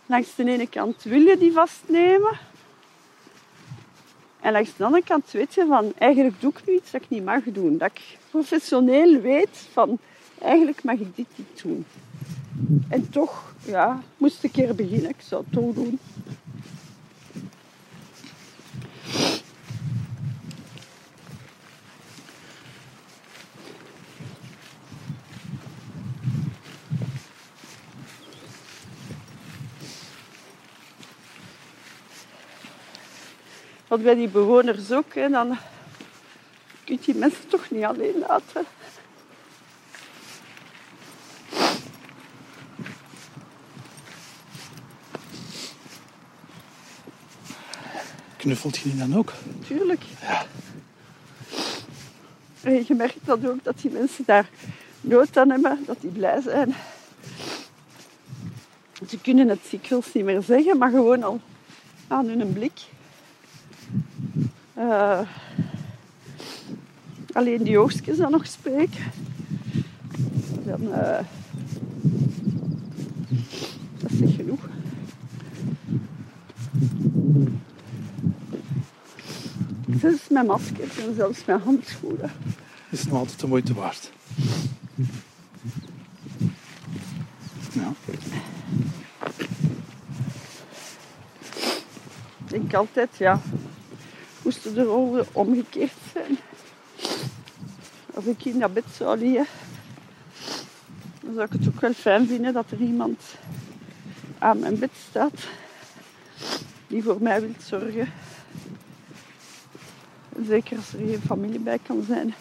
langs 0.06 0.34
de 0.34 0.44
ene 0.44 0.68
kant 0.68 1.02
wil 1.02 1.20
je 1.20 1.38
die 1.38 1.52
vastnemen. 1.52 2.38
En 4.40 4.52
langs 4.52 4.76
de 4.76 4.84
andere 4.84 5.04
kant 5.04 5.30
weet 5.30 5.54
je 5.54 5.66
van, 5.68 5.92
eigenlijk 5.98 6.40
doe 6.40 6.50
ik 6.50 6.66
nu 6.66 6.74
iets 6.74 6.90
dat 6.90 7.02
ik 7.02 7.08
niet 7.08 7.24
mag 7.24 7.42
doen. 7.44 7.78
Dat 7.78 7.90
ik 7.90 8.18
professioneel 8.30 9.20
weet 9.20 9.68
van, 9.72 9.98
eigenlijk 10.38 10.82
mag 10.82 10.94
ik 10.94 11.16
dit 11.16 11.26
niet 11.36 11.62
doen. 11.62 11.86
En 12.88 13.10
toch, 13.10 13.52
ja, 13.64 14.02
moest 14.16 14.44
ik 14.44 14.56
een 14.56 14.64
keer 14.64 14.74
beginnen. 14.74 15.10
Ik 15.10 15.20
zou 15.28 15.42
het 15.42 15.52
toch 15.52 15.74
doen. 15.74 15.98
Want 33.98 34.10
bij 34.10 34.18
die 34.18 34.28
bewoners 34.28 34.92
ook, 34.92 35.14
hè, 35.14 35.28
dan 35.28 35.58
kun 36.84 36.94
je 36.94 37.04
die 37.04 37.14
mensen 37.14 37.48
toch 37.48 37.70
niet 37.70 37.84
alleen 37.84 38.18
laten. 38.18 38.64
Knuffelt 48.36 48.76
je 48.76 48.82
die 48.82 48.98
dan 48.98 49.16
ook? 49.16 49.32
Tuurlijk. 49.66 50.02
Ja. 50.20 50.46
En 52.62 52.84
je 52.86 52.94
merkt 52.94 53.26
dat 53.26 53.46
ook, 53.46 53.64
dat 53.64 53.78
die 53.80 53.90
mensen 53.90 54.24
daar 54.26 54.48
nood 55.00 55.36
aan 55.36 55.50
hebben, 55.50 55.84
dat 55.86 56.00
die 56.00 56.10
blij 56.10 56.40
zijn. 56.40 56.74
Ze 59.08 59.18
kunnen 59.20 59.48
het 59.48 59.60
dikwijls 59.70 60.12
niet 60.12 60.24
meer 60.24 60.42
zeggen, 60.42 60.78
maar 60.78 60.90
gewoon 60.90 61.22
al 61.22 61.40
aan 62.08 62.26
hun 62.26 62.52
blik. 62.52 62.80
Eh, 64.78 65.20
alleen 67.32 67.62
die 67.62 67.78
oogstjes 67.78 68.16
dan 68.16 68.30
nog 68.30 68.46
spreken. 68.46 69.04
Dan, 70.64 70.92
eh, 70.92 71.24
dat 73.98 74.10
is 74.10 74.20
niet 74.20 74.34
genoeg. 74.34 74.68
Zelfs 80.00 80.28
mijn 80.28 80.46
maskers 80.46 80.98
en 80.98 81.14
zelfs 81.14 81.44
mijn 81.44 81.60
handschoenen. 81.60 82.30
is 82.90 83.04
nog 83.04 83.14
altijd 83.14 83.40
de 83.40 83.46
moeite 83.46 83.74
waard. 83.74 84.12
Ja. 87.72 87.92
Ik 92.44 92.48
denk 92.48 92.74
altijd, 92.74 93.16
ja, 93.16 93.40
moesten 94.48 94.74
de 94.74 94.82
rollen 94.82 95.26
omgekeerd 95.32 95.92
zijn. 96.12 96.38
Als 98.14 98.24
ik 98.24 98.44
in 98.44 98.58
dat 98.58 98.74
bed 98.74 98.84
zou 98.96 99.18
liggen, 99.18 99.46
dan 101.22 101.34
zou 101.34 101.46
ik 101.46 101.52
het 101.52 101.68
ook 101.68 101.80
wel 101.80 101.92
fijn 101.92 102.26
vinden 102.26 102.52
dat 102.52 102.70
er 102.70 102.78
iemand 102.78 103.22
aan 104.38 104.58
mijn 104.58 104.78
bed 104.78 104.90
staat 105.08 105.40
die 106.86 107.02
voor 107.02 107.16
mij 107.20 107.40
wil 107.40 107.54
zorgen. 107.58 108.12
Zeker 110.46 110.76
als 110.76 110.92
er 110.92 110.98
geen 110.98 111.22
familie 111.26 111.60
bij 111.60 111.78
kan 111.86 112.04
zijn. 112.08 112.34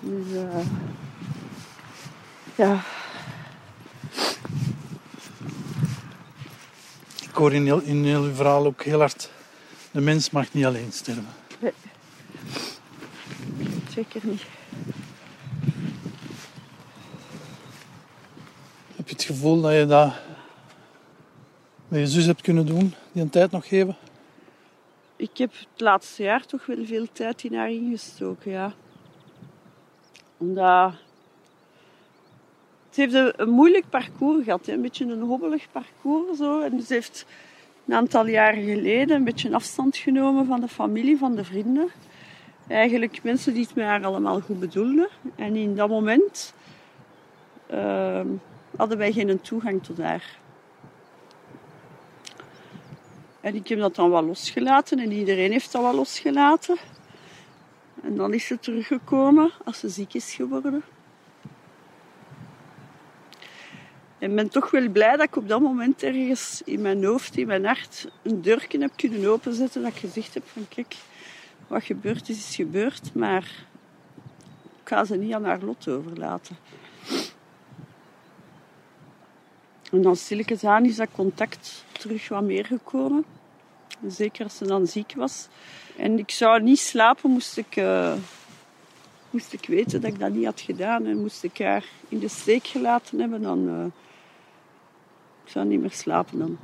Dus, 0.00 0.32
eh, 0.34 0.66
ja, 2.54 2.82
Ik 7.34 7.40
hoor 7.40 7.52
in 7.52 7.64
heel, 7.64 7.80
in 7.80 8.04
heel 8.04 8.34
verhaal 8.34 8.66
ook 8.66 8.82
heel 8.82 8.98
hard... 8.98 9.30
De 9.94 10.00
mens 10.00 10.30
mag 10.30 10.52
niet 10.52 10.64
alleen 10.64 10.92
sterven. 10.92 11.26
zeker 13.90 14.20
niet. 14.24 14.42
Heb 18.96 19.08
je 19.08 19.14
het 19.14 19.22
gevoel 19.22 19.60
dat 19.60 19.72
je 19.72 19.86
dat 19.86 20.12
met 21.88 22.00
je 22.00 22.06
zus 22.06 22.26
hebt 22.26 22.42
kunnen 22.42 22.66
doen? 22.66 22.94
Die 23.12 23.22
een 23.22 23.30
tijd 23.30 23.50
nog 23.50 23.68
geven? 23.68 23.96
Ik 25.16 25.36
heb 25.36 25.52
het 25.52 25.80
laatste 25.80 26.22
jaar 26.22 26.46
toch 26.46 26.66
wel 26.66 26.84
veel 26.84 27.06
tijd 27.12 27.44
in 27.44 27.54
haar 27.54 27.70
ingestoken, 27.70 28.50
ja. 28.50 28.72
Omdat... 30.36 30.92
Ze 32.90 33.00
heeft 33.00 33.14
een, 33.14 33.32
een 33.36 33.50
moeilijk 33.50 33.88
parcours 33.88 34.44
gehad, 34.44 34.66
hè. 34.66 34.72
een 34.72 34.82
beetje 34.82 35.04
een 35.04 35.22
hobbelig 35.22 35.66
parcours. 35.72 36.38
Zo. 36.38 36.60
En 36.60 36.82
ze 36.82 36.94
heeft 36.94 37.26
een 37.86 37.94
aantal 37.94 38.26
jaren 38.26 38.64
geleden 38.64 39.16
een 39.16 39.24
beetje 39.24 39.54
afstand 39.54 39.96
genomen 39.96 40.46
van 40.46 40.60
de 40.60 40.68
familie, 40.68 41.18
van 41.18 41.34
de 41.34 41.44
vrienden. 41.44 41.88
Eigenlijk 42.68 43.22
mensen 43.22 43.54
die 43.54 43.62
het 43.62 43.74
met 43.74 43.84
haar 43.84 44.04
allemaal 44.04 44.40
goed 44.40 44.60
bedoelden. 44.60 45.08
En 45.36 45.56
in 45.56 45.76
dat 45.76 45.88
moment 45.88 46.54
ehm, 47.66 48.26
hadden 48.76 48.98
wij 48.98 49.12
geen 49.12 49.40
toegang 49.40 49.82
tot 49.82 49.98
haar. 49.98 50.38
En 53.40 53.54
ik 53.54 53.68
heb 53.68 53.78
dat 53.78 53.94
dan 53.94 54.10
wel 54.10 54.24
losgelaten 54.24 54.98
en 54.98 55.12
iedereen 55.12 55.52
heeft 55.52 55.72
dat 55.72 55.82
wel 55.82 55.94
losgelaten. 55.94 56.76
En 58.02 58.16
dan 58.16 58.34
is 58.34 58.46
ze 58.46 58.58
teruggekomen 58.58 59.50
als 59.64 59.78
ze 59.78 59.88
ziek 59.88 60.14
is 60.14 60.34
geworden. 60.34 60.82
En 64.24 64.34
ben 64.34 64.48
toch 64.48 64.70
wel 64.70 64.88
blij 64.88 65.16
dat 65.16 65.26
ik 65.26 65.36
op 65.36 65.48
dat 65.48 65.60
moment 65.60 66.02
ergens 66.02 66.62
in 66.64 66.80
mijn 66.80 67.04
hoofd, 67.04 67.36
in 67.36 67.46
mijn 67.46 67.64
hart, 67.64 68.08
een 68.22 68.42
deurtje 68.42 68.78
heb 68.78 68.90
kunnen 68.96 69.30
openzetten. 69.30 69.82
Dat 69.82 69.92
ik 69.92 69.98
gezegd 69.98 70.34
heb 70.34 70.42
van 70.46 70.66
kijk, 70.68 70.94
wat 71.66 71.84
gebeurd 71.84 72.28
is, 72.28 72.38
is 72.38 72.54
gebeurd. 72.54 73.14
Maar 73.14 73.66
ik 74.82 74.88
ga 74.88 75.04
ze 75.04 75.16
niet 75.16 75.32
aan 75.32 75.44
haar 75.44 75.60
lot 75.62 75.88
overlaten. 75.88 76.56
En 79.90 80.02
dan 80.02 80.16
stilletjes 80.16 80.64
aan 80.64 80.84
is 80.84 80.96
dat 80.96 81.08
contact 81.12 81.84
terug 81.92 82.28
wat 82.28 82.42
meer 82.42 82.64
gekomen. 82.64 83.24
Zeker 84.06 84.44
als 84.44 84.56
ze 84.56 84.66
dan 84.66 84.86
ziek 84.86 85.12
was. 85.16 85.48
En 85.96 86.18
ik 86.18 86.30
zou 86.30 86.62
niet 86.62 86.80
slapen 86.80 87.30
moest 87.30 87.56
ik, 87.56 87.76
eh, 87.76 88.14
moest 89.30 89.52
ik 89.52 89.66
weten 89.66 90.00
dat 90.00 90.12
ik 90.12 90.18
dat 90.18 90.32
niet 90.32 90.44
had 90.44 90.60
gedaan. 90.60 91.06
En 91.06 91.20
moest 91.20 91.42
ik 91.42 91.58
haar 91.58 91.84
in 92.08 92.18
de 92.18 92.28
steek 92.28 92.66
gelaten 92.66 93.20
hebben, 93.20 93.42
dan 93.42 93.92
ik 93.96 94.03
zou 95.54 95.66
niet 95.66 95.80
meer 95.80 95.90
slapen 95.92 96.38
dan. 96.38 96.58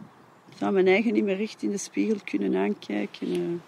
Ik 0.51 0.57
zou 0.57 0.73
mijn 0.73 0.87
eigen 0.87 1.13
niet 1.13 1.25
meer 1.25 1.37
recht 1.37 1.63
in 1.63 1.71
de 1.71 1.79
spiegel 1.79 2.17
kunnen 2.25 2.57
aankijken. 2.57 3.63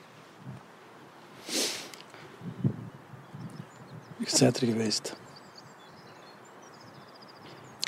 Je 4.16 4.38
bent 4.38 4.60
er 4.60 4.66
geweest. 4.66 5.16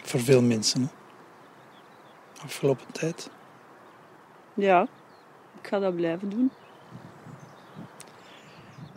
Voor 0.04 0.20
veel 0.20 0.42
mensen. 0.42 0.80
Hè? 0.80 0.88
Afgelopen 2.42 2.92
tijd. 2.92 3.30
Ja, 4.54 4.82
ik 5.60 5.66
ga 5.66 5.78
dat 5.78 5.96
blijven 5.96 6.28
doen. 6.28 6.50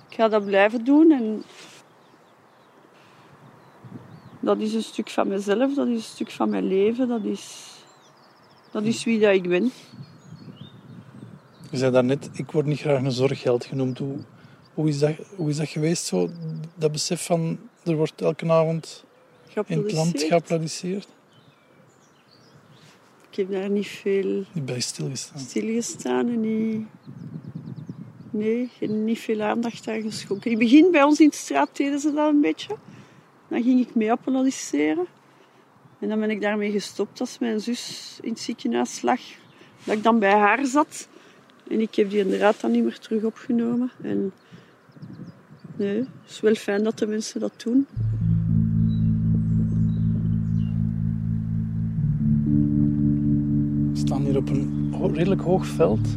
Ik 0.10 0.16
ga 0.16 0.28
dat 0.28 0.46
blijven 0.46 0.84
doen 0.84 1.12
en 1.12 1.44
dat 4.40 4.58
is 4.60 4.74
een 4.74 4.84
stuk 4.84 5.10
van 5.10 5.28
mezelf, 5.28 5.74
dat 5.74 5.88
is 5.88 5.96
een 5.96 6.02
stuk 6.02 6.32
van 6.32 6.50
mijn 6.50 6.68
leven, 6.68 7.08
dat 7.08 7.24
is, 7.24 7.76
dat 8.84 8.94
is 8.94 9.04
wie 9.04 9.20
dat 9.20 9.34
ik 9.34 9.50
ben. 9.50 9.72
Je 11.70 11.78
zei 11.78 11.92
daarnet, 11.92 12.30
ik 12.34 12.52
word 12.52 12.66
niet 12.66 12.80
graag 12.80 13.04
een 13.04 13.12
zorgheld 13.12 13.66
genoemd. 13.66 13.98
Hoe, 13.98 14.18
hoe, 14.74 14.88
is, 14.88 15.00
dat, 15.00 15.12
hoe 15.36 15.50
is 15.50 15.58
dat 15.58 15.68
geweest, 15.68 16.06
zo, 16.06 16.30
dat 16.76 16.92
besef 16.92 17.26
van 17.26 17.60
er 17.84 17.96
wordt 17.96 18.22
elke 18.22 18.52
avond 18.52 19.06
in 19.66 19.78
het 19.78 19.92
land 19.92 20.24
geapplaudisseerd? 20.24 21.08
Ik 23.30 23.38
heb 23.38 23.52
daar 23.52 23.70
niet 23.70 23.88
veel 23.88 24.44
Niet 24.52 24.66
bij 24.66 24.80
stilgestaan. 24.80 25.40
stilgestaan 25.40 26.28
en 26.28 26.42
niet, 26.42 26.86
nee, 28.30 28.70
niet 28.80 29.20
veel 29.20 29.42
aandacht 29.42 29.88
aan 29.88 30.02
geschonken. 30.02 30.52
In 30.52 30.58
het 30.58 30.70
begin 30.70 30.92
bij 30.92 31.04
ons 31.04 31.20
in 31.20 31.30
de 31.30 31.36
straat 31.36 31.78
deden 31.78 32.00
ze 32.00 32.14
dat 32.14 32.30
een 32.30 32.42
beetje. 32.42 32.76
Dan 33.48 33.64
ging 33.64 33.80
ik 33.80 33.96
mee 33.96 34.12
applaudisseren. 34.12 35.08
En 36.00 36.10
dan 36.10 36.20
ben 36.20 36.30
ik 36.30 36.42
daarmee 36.42 36.72
gestopt 36.72 37.20
als 37.20 37.40
mijn 37.40 37.60
zus 37.60 38.18
in 38.22 38.30
het 38.30 38.40
ziekenhuis 38.40 39.02
lag. 39.02 39.20
Dat 39.84 39.96
ik 39.96 40.04
dan 40.04 40.20
bij 40.20 40.38
haar 40.38 40.66
zat. 40.66 41.08
En 41.70 41.80
ik 41.80 41.96
heb 41.96 42.10
die 42.10 42.20
inderdaad 42.20 42.62
dan 42.62 42.72
niet 42.72 42.84
meer 42.84 43.00
terug 43.00 43.24
opgenomen. 43.24 43.92
En 44.02 44.32
nee, 45.76 45.98
het 45.98 46.30
is 46.30 46.40
wel 46.40 46.54
fijn 46.54 46.84
dat 46.84 46.98
de 47.00 47.08
mensen 47.08 47.40
dat 47.40 47.64
doen. 47.64 47.88
We 53.92 53.98
staan 53.98 54.22
hier 54.26 54.38
op 54.38 54.50
een 54.50 55.14
redelijk 55.14 55.42
hoog 55.42 55.66
veld. 55.66 56.08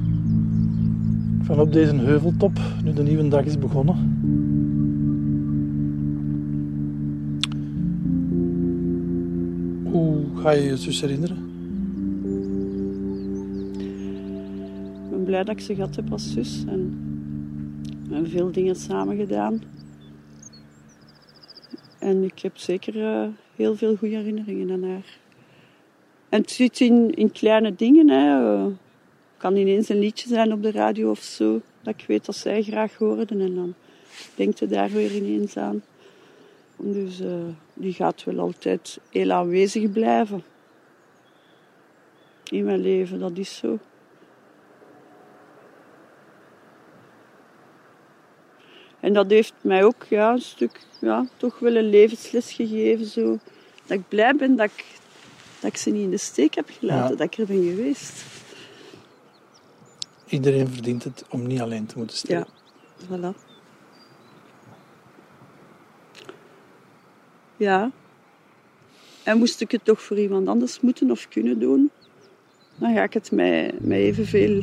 Van 1.42 1.60
op 1.60 1.72
deze 1.72 1.94
heuveltop, 1.94 2.58
nu 2.84 2.92
de 2.92 3.02
nieuwe 3.02 3.28
dag 3.28 3.44
is 3.44 3.58
begonnen. 3.58 4.09
Hoe 9.90 10.24
ga 10.37 10.50
je 10.50 10.62
je 10.62 10.76
zus 10.76 11.00
herinneren? 11.00 11.37
Ik 15.05 15.11
ben 15.11 15.24
blij 15.24 15.44
dat 15.44 15.55
ik 15.57 15.61
ze 15.61 15.74
gehad 15.74 15.96
heb 15.96 16.12
als 16.12 16.33
zus. 16.33 16.64
En, 16.66 16.98
en 18.11 18.29
veel 18.29 18.53
dingen 18.53 18.76
samen 18.76 19.16
gedaan. 19.16 19.62
En 21.98 22.24
ik 22.24 22.38
heb 22.38 22.57
zeker 22.57 23.05
eh, 23.05 23.29
heel 23.57 23.76
veel 23.76 23.96
goede 23.96 24.16
herinneringen 24.16 24.70
aan 24.70 24.90
haar. 24.90 25.18
En 26.29 26.40
het 26.40 26.50
zit 26.50 26.81
in, 26.81 27.14
in 27.14 27.33
kleine 27.33 27.74
dingen. 27.74 28.09
Hè. 28.09 28.66
Kan 29.37 29.57
ineens 29.57 29.88
een 29.88 29.98
liedje 29.98 30.29
zijn 30.29 30.53
op 30.53 30.62
de 30.62 30.70
radio 30.70 31.11
of 31.11 31.20
zo. 31.20 31.61
Dat 31.83 31.94
ik 31.94 32.05
weet 32.07 32.26
dat 32.26 32.37
zij 32.37 32.62
graag 32.62 32.96
hoorden. 32.96 33.40
En 33.40 33.55
dan 33.55 33.74
denkt 34.35 34.59
ze 34.59 34.66
daar 34.66 34.90
weer 34.90 35.14
ineens 35.16 35.57
aan. 35.57 35.83
Dus 36.76 37.20
uh, 37.20 37.29
die 37.80 37.92
gaat 37.92 38.24
wel 38.24 38.38
altijd 38.38 38.98
heel 39.10 39.30
aanwezig 39.30 39.90
blijven. 39.90 40.44
In 42.50 42.64
mijn 42.64 42.80
leven, 42.80 43.18
dat 43.18 43.38
is 43.38 43.56
zo. 43.56 43.78
En 49.00 49.12
dat 49.12 49.30
heeft 49.30 49.54
mij 49.60 49.84
ook 49.84 50.04
ja, 50.08 50.32
een 50.32 50.40
stuk, 50.40 50.80
ja, 51.00 51.26
toch 51.36 51.58
wel 51.58 51.76
een 51.76 51.90
levensles 51.90 52.52
gegeven. 52.52 53.06
Zo. 53.06 53.38
Dat 53.86 53.98
ik 53.98 54.08
blij 54.08 54.36
ben 54.36 54.56
dat 54.56 54.66
ik, 54.66 54.84
dat 55.60 55.70
ik 55.70 55.76
ze 55.76 55.90
niet 55.90 56.02
in 56.02 56.10
de 56.10 56.16
steek 56.16 56.54
heb 56.54 56.70
gelaten, 56.78 57.16
dat 57.16 57.26
ik 57.26 57.38
er 57.38 57.46
ben 57.46 57.64
geweest. 57.64 58.24
Iedereen 60.26 60.68
verdient 60.68 61.04
het 61.04 61.24
om 61.30 61.46
niet 61.46 61.60
alleen 61.60 61.86
te 61.86 61.98
moeten 61.98 62.16
staan. 62.16 62.38
Ja, 62.38 62.46
voilà. 63.06 63.49
Ja. 67.60 67.90
En 69.24 69.38
moest 69.38 69.60
ik 69.60 69.70
het 69.70 69.84
toch 69.84 70.02
voor 70.02 70.18
iemand 70.18 70.48
anders 70.48 70.80
moeten 70.80 71.10
of 71.10 71.28
kunnen 71.28 71.58
doen, 71.58 71.90
dan 72.78 72.94
ga 72.94 73.02
ik 73.02 73.12
het 73.12 73.32
mij, 73.32 73.74
mij 73.80 74.00
evenveel, 74.00 74.62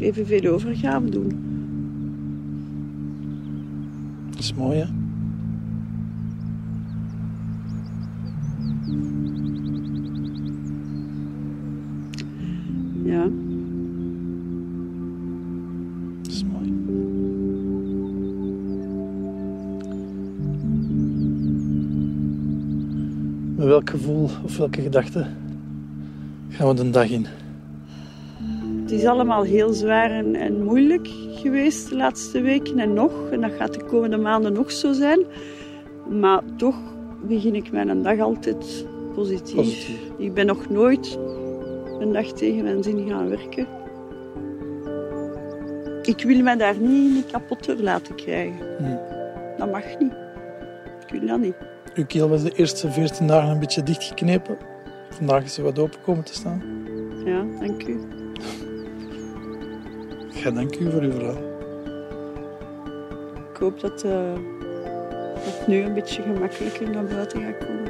evenveel 0.00 0.52
overgave 0.52 1.08
doen. 1.08 1.52
Dat 4.30 4.38
is 4.38 4.54
mooi, 4.54 4.78
hè? 4.78 4.86
Ja. 13.10 13.28
Met 23.64 23.72
welk 23.72 23.90
gevoel 23.90 24.28
of 24.44 24.56
welke 24.56 24.80
gedachte 24.80 25.26
gaan 26.48 26.68
we 26.68 26.74
de 26.74 26.90
dag 26.90 27.10
in? 27.10 27.26
Het 28.82 28.90
is 28.90 29.04
allemaal 29.04 29.42
heel 29.42 29.72
zwaar 29.72 30.10
en, 30.10 30.34
en 30.34 30.62
moeilijk 30.62 31.08
geweest 31.30 31.88
de 31.88 31.96
laatste 31.96 32.40
weken 32.40 32.78
en 32.78 32.92
nog. 32.92 33.30
En 33.30 33.40
dat 33.40 33.50
gaat 33.58 33.74
de 33.74 33.84
komende 33.84 34.16
maanden 34.16 34.52
nog 34.52 34.72
zo 34.72 34.92
zijn. 34.92 35.20
Maar 36.08 36.42
toch 36.56 36.76
begin 37.26 37.54
ik 37.54 37.72
mijn 37.72 38.02
dag 38.02 38.18
altijd 38.18 38.86
positief. 39.14 39.54
Positief. 39.54 40.00
Ik 40.16 40.34
ben 40.34 40.46
nog 40.46 40.68
nooit 40.68 41.18
een 42.00 42.12
dag 42.12 42.32
tegen 42.32 42.62
mijn 42.62 42.82
zin 42.82 43.08
gaan 43.08 43.28
werken. 43.28 43.66
Ik 46.02 46.24
wil 46.24 46.42
me 46.42 46.56
daar 46.56 46.78
niet, 46.78 47.12
niet 47.12 47.26
kapot 47.30 47.66
door 47.66 47.76
laten 47.76 48.14
krijgen. 48.14 48.76
Hm. 48.78 48.96
Dat 49.58 49.70
mag 49.70 49.98
niet. 49.98 50.12
Ik 51.06 51.20
wil 51.20 51.26
dat 51.26 51.40
niet. 51.40 51.72
Uw 51.94 52.06
keel 52.06 52.28
was 52.28 52.42
de 52.42 52.52
eerste 52.52 52.90
14 52.90 53.26
dagen 53.26 53.50
een 53.50 53.58
beetje 53.58 53.82
dichtgeknepen. 53.82 54.56
Vandaag 55.10 55.44
is 55.44 55.54
ze 55.54 55.62
wat 55.62 55.78
open 55.78 56.00
komen 56.02 56.24
te 56.24 56.34
staan. 56.34 56.62
Ja, 57.24 57.44
dank 57.60 57.86
u. 57.86 58.00
Ja, 60.30 60.50
dank 60.50 60.76
u 60.76 60.90
voor 60.90 61.00
uw 61.00 61.10
verhaal. 61.10 61.52
Ik 63.50 63.56
hoop 63.60 63.80
dat 63.80 64.02
eh, 64.04 64.32
het 65.38 65.66
nu 65.66 65.82
een 65.82 65.94
beetje 65.94 66.22
gemakkelijker 66.22 66.90
naar 66.90 67.04
buiten 67.04 67.42
gaat 67.42 67.58
komen. 67.58 67.83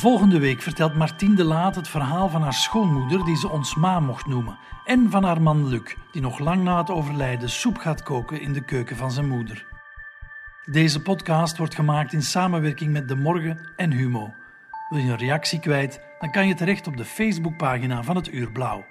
Volgende 0.00 0.38
week 0.38 0.62
vertelt 0.62 0.94
Martien 0.94 1.34
de 1.34 1.44
Laat 1.44 1.74
het 1.74 1.88
verhaal 1.88 2.28
van 2.28 2.42
haar 2.42 2.54
schoonmoeder, 2.54 3.24
die 3.24 3.36
ze 3.36 3.48
ons 3.48 3.74
ma 3.74 4.00
mocht 4.00 4.26
noemen, 4.26 4.58
en 4.84 5.10
van 5.10 5.24
haar 5.24 5.42
man 5.42 5.68
Luc, 5.68 5.96
die 6.12 6.22
nog 6.22 6.38
lang 6.38 6.62
na 6.62 6.78
het 6.78 6.90
overlijden 6.90 7.50
soep 7.50 7.78
gaat 7.78 8.02
koken 8.02 8.40
in 8.40 8.52
de 8.52 8.64
keuken 8.64 8.96
van 8.96 9.10
zijn 9.10 9.28
moeder. 9.28 9.66
Deze 10.64 11.02
podcast 11.02 11.56
wordt 11.56 11.74
gemaakt 11.74 12.12
in 12.12 12.22
samenwerking 12.22 12.92
met 12.92 13.08
De 13.08 13.16
Morgen 13.16 13.72
en 13.76 13.90
Humo. 13.92 14.34
Wil 14.88 14.98
je 14.98 15.10
een 15.10 15.16
reactie 15.16 15.60
kwijt, 15.60 16.00
dan 16.18 16.30
kan 16.30 16.46
je 16.46 16.54
terecht 16.54 16.86
op 16.86 16.96
de 16.96 17.04
Facebookpagina 17.04 18.02
van 18.02 18.16
het 18.16 18.32
Uur 18.32 18.50
Blauw. 18.50 18.84